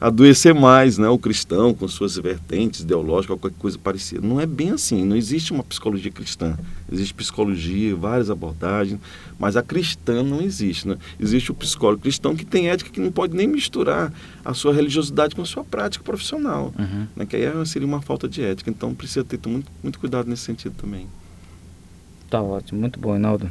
adoecer 0.00 0.54
mais, 0.54 0.98
né? 0.98 1.08
O 1.08 1.18
cristão 1.18 1.72
com 1.72 1.86
suas 1.88 2.16
vertentes 2.16 2.80
ideológicas, 2.80 3.38
qualquer 3.38 3.56
coisa 3.58 3.78
parecida. 3.78 4.26
Não 4.26 4.40
é 4.40 4.46
bem 4.46 4.70
assim. 4.70 5.04
Não 5.04 5.16
existe 5.16 5.52
uma 5.52 5.62
psicologia 5.62 6.10
cristã. 6.10 6.56
Existe 6.90 7.14
psicologia, 7.14 7.94
várias 7.96 8.28
abordagens, 8.30 9.00
mas 9.38 9.56
a 9.56 9.62
cristã 9.62 10.22
não 10.22 10.40
existe, 10.42 10.86
né? 10.86 10.96
Existe 11.18 11.50
o 11.50 11.54
psicólogo 11.54 12.02
cristão 12.02 12.36
que 12.36 12.44
tem 12.44 12.68
ética 12.68 12.90
que 12.90 13.00
não 13.00 13.10
pode 13.10 13.34
nem 13.36 13.46
misturar 13.46 14.12
a 14.44 14.52
sua 14.52 14.74
religiosidade 14.74 15.34
com 15.34 15.42
a 15.42 15.46
sua 15.46 15.64
prática 15.64 16.04
profissional, 16.04 16.72
Uhum. 16.78 17.06
né? 17.16 17.26
Que 17.26 17.36
aí 17.36 17.66
seria 17.66 17.86
uma 17.88 18.02
falta 18.02 18.28
de 18.28 18.42
ética. 18.42 18.70
Então 18.70 18.94
precisa 18.94 19.24
ter 19.24 19.40
muito, 19.48 19.70
muito 19.82 19.98
cuidado 19.98 20.28
nesse 20.28 20.42
sentido 20.42 20.74
também. 20.76 21.06
Tá 22.28 22.42
ótimo, 22.42 22.80
muito 22.80 22.98
bom, 22.98 23.12
Reinaldo. 23.12 23.48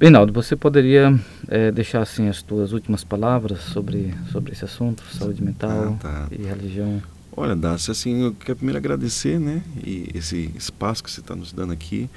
Reinaldo, 0.00 0.32
você 0.32 0.54
poderia 0.54 1.18
eh, 1.48 1.72
deixar 1.72 2.02
assim 2.02 2.28
as 2.28 2.40
tuas 2.42 2.72
últimas 2.72 3.02
palavras 3.02 3.60
sobre, 3.60 4.14
sobre 4.30 4.52
esse 4.52 4.64
assunto, 4.64 5.02
saúde 5.12 5.42
mental 5.42 5.96
Ah, 5.98 6.02
tá. 6.02 6.28
e 6.30 6.42
religião? 6.44 7.02
Olha, 7.36 7.54
Dácia, 7.54 7.92
assim, 7.92 8.22
eu 8.24 8.32
quero 8.32 8.56
primeiro 8.56 8.78
agradecer, 8.78 9.38
né, 9.38 9.62
e 9.84 10.08
esse 10.14 10.50
espaço 10.56 11.04
que 11.04 11.10
você 11.10 11.20
está 11.20 11.36
nos 11.36 11.52
dando 11.52 11.72
aqui 11.72 12.08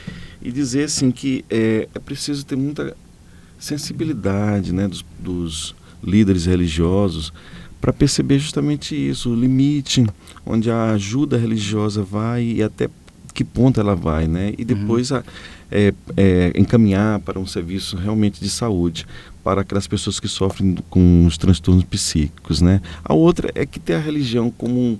e 0.41 0.51
dizer, 0.51 0.85
assim, 0.85 1.11
que 1.11 1.45
é, 1.49 1.87
é 1.93 1.99
preciso 1.99 2.43
ter 2.45 2.55
muita 2.55 2.95
sensibilidade, 3.59 4.73
né, 4.73 4.87
dos, 4.87 5.05
dos 5.19 5.75
líderes 6.03 6.45
religiosos 6.45 7.31
para 7.79 7.93
perceber 7.93 8.37
justamente 8.39 8.95
isso, 8.95 9.31
o 9.31 9.35
limite 9.35 10.05
onde 10.45 10.69
a 10.69 10.91
ajuda 10.91 11.37
religiosa 11.37 12.03
vai 12.03 12.43
e 12.43 12.63
até 12.63 12.87
que 13.31 13.43
ponto 13.43 13.79
ela 13.79 13.95
vai, 13.95 14.27
né, 14.27 14.53
e 14.57 14.65
depois 14.65 15.11
a, 15.11 15.23
é, 15.71 15.93
é, 16.17 16.51
encaminhar 16.55 17.19
para 17.19 17.39
um 17.39 17.45
serviço 17.45 17.95
realmente 17.95 18.41
de 18.41 18.49
saúde 18.49 19.05
para 19.43 19.61
aquelas 19.61 19.87
pessoas 19.87 20.19
que 20.19 20.27
sofrem 20.27 20.77
com 20.89 21.25
os 21.25 21.37
transtornos 21.37 21.83
psíquicos, 21.85 22.61
né? 22.61 22.79
A 23.03 23.13
outra 23.13 23.49
é 23.55 23.65
que 23.65 23.79
ter 23.79 23.95
a 23.95 23.99
religião 23.99 24.51
como 24.51 24.79
um, 24.79 24.99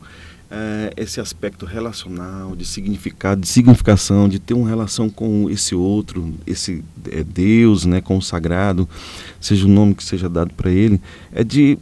eh, 0.54 0.94
esse 0.98 1.22
aspecto 1.22 1.66
relacional, 1.66 2.56
de 2.58 2.66
significado, 2.66 3.40
de 3.40 3.48
significação, 3.48 4.28
de 4.28 4.38
ter 4.38 4.54
uma 4.54 4.68
relação 4.68 5.10
com 5.10 5.50
esse 5.50 5.74
outro, 5.74 6.34
esse 6.46 6.84
eh, 7.10 7.24
Deus, 7.24 7.86
né, 7.86 8.02
com 8.02 8.18
o 8.18 8.22
sagrado, 8.22 8.88
seja 9.40 9.66
o 9.66 9.70
nome 9.70 9.96
que 9.96 10.04
seja 10.04 10.28
dado 10.28 10.54
para 10.54 10.70
ele, 10.70 11.00
é 11.32 11.42
de 11.42 11.78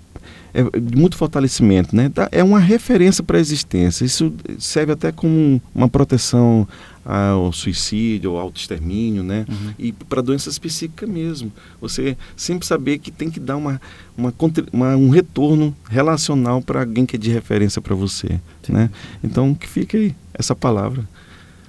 é 0.53 0.63
de 0.79 0.95
muito 0.95 1.15
fortalecimento, 1.15 1.95
né? 1.95 2.11
É 2.31 2.43
uma 2.43 2.59
referência 2.59 3.23
para 3.23 3.37
a 3.37 3.39
existência. 3.39 4.03
Isso 4.05 4.33
serve 4.57 4.91
até 4.93 5.11
como 5.11 5.61
uma 5.73 5.87
proteção 5.87 6.67
ao 7.05 7.51
suicídio, 7.51 8.31
ao 8.31 8.37
autoextermínio, 8.37 9.23
né? 9.23 9.45
E 9.79 9.91
para 9.91 10.21
doenças 10.21 10.59
psíquicas 10.59 11.09
mesmo. 11.09 11.51
Você 11.81 12.15
sempre 12.35 12.67
saber 12.67 12.99
que 12.99 13.09
tem 13.11 13.29
que 13.31 13.39
dar 13.39 13.57
uma, 13.57 13.81
uma, 14.17 14.33
uma- 14.71 14.95
um 14.95 15.09
retorno 15.09 15.75
relacional 15.89 16.61
para 16.61 16.81
alguém 16.81 17.05
que 17.05 17.15
é 17.15 17.19
de 17.19 17.31
referência 17.31 17.81
para 17.81 17.95
você, 17.95 18.39
Sim. 18.63 18.73
né? 18.73 18.89
Então 19.23 19.55
que 19.55 19.67
fique 19.67 19.97
aí 19.97 20.15
essa 20.33 20.55
palavra, 20.55 21.07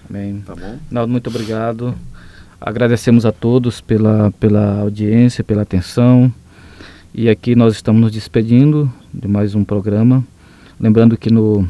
Bem, 0.09 0.41
tá 0.45 0.57
bom? 0.57 0.77
Reinaldo, 0.91 1.13
muito 1.13 1.29
obrigado. 1.31 1.95
Agradecemos 2.61 3.25
a 3.25 3.31
todos 3.33 3.81
pela, 3.81 4.33
pela 4.41 4.81
audiência, 4.81 5.43
pela 5.45 5.63
atenção. 5.63 6.33
E 7.13 7.29
aqui 7.29 7.55
nós 7.57 7.75
estamos 7.75 8.01
nos 8.01 8.13
despedindo 8.13 8.91
de 9.13 9.27
mais 9.27 9.55
um 9.55 9.65
programa. 9.65 10.25
Lembrando 10.79 11.17
que 11.17 11.31
no, 11.31 11.69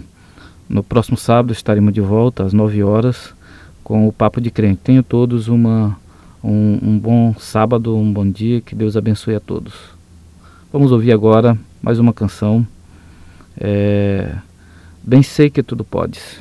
no 0.68 0.82
próximo 0.82 1.16
sábado 1.16 1.52
estaremos 1.52 1.92
de 1.92 2.00
volta 2.00 2.44
às 2.44 2.52
9 2.52 2.82
horas 2.82 3.34
com 3.82 4.06
o 4.06 4.12
Papo 4.12 4.40
de 4.40 4.50
Crente. 4.50 4.80
Tenham 4.84 5.02
todos 5.02 5.48
uma, 5.48 5.98
um, 6.44 6.78
um 6.82 6.98
bom 6.98 7.34
sábado, 7.38 7.96
um 7.96 8.12
bom 8.12 8.28
dia. 8.30 8.60
Que 8.60 8.74
Deus 8.74 8.96
abençoe 8.96 9.34
a 9.34 9.40
todos. 9.40 9.74
Vamos 10.72 10.92
ouvir 10.92 11.12
agora 11.12 11.58
mais 11.82 11.98
uma 11.98 12.12
canção. 12.12 12.66
É, 13.58 14.36
Bem 15.02 15.22
sei 15.22 15.48
que 15.48 15.62
tudo 15.62 15.82
podes. 15.82 16.38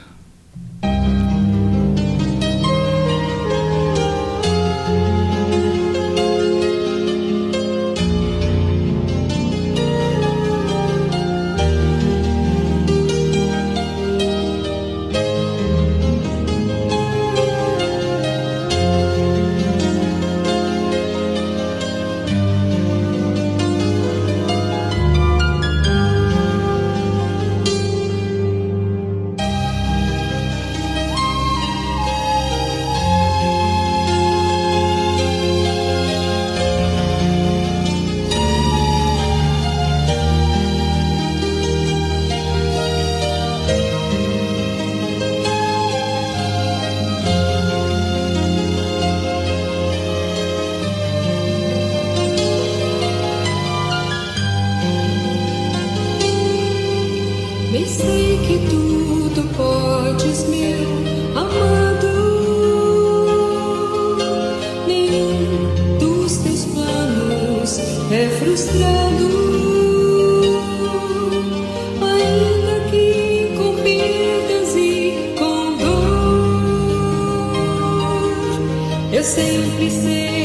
Eu 79.20 79.24
sempre 79.26 79.92
sei. 79.92 80.39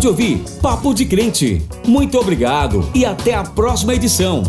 de 0.00 0.08
ouvir 0.08 0.42
Papo 0.62 0.94
de 0.94 1.04
Crente. 1.04 1.62
Muito 1.86 2.18
obrigado 2.18 2.88
e 2.94 3.04
até 3.04 3.34
a 3.34 3.42
próxima 3.42 3.94
edição. 3.94 4.42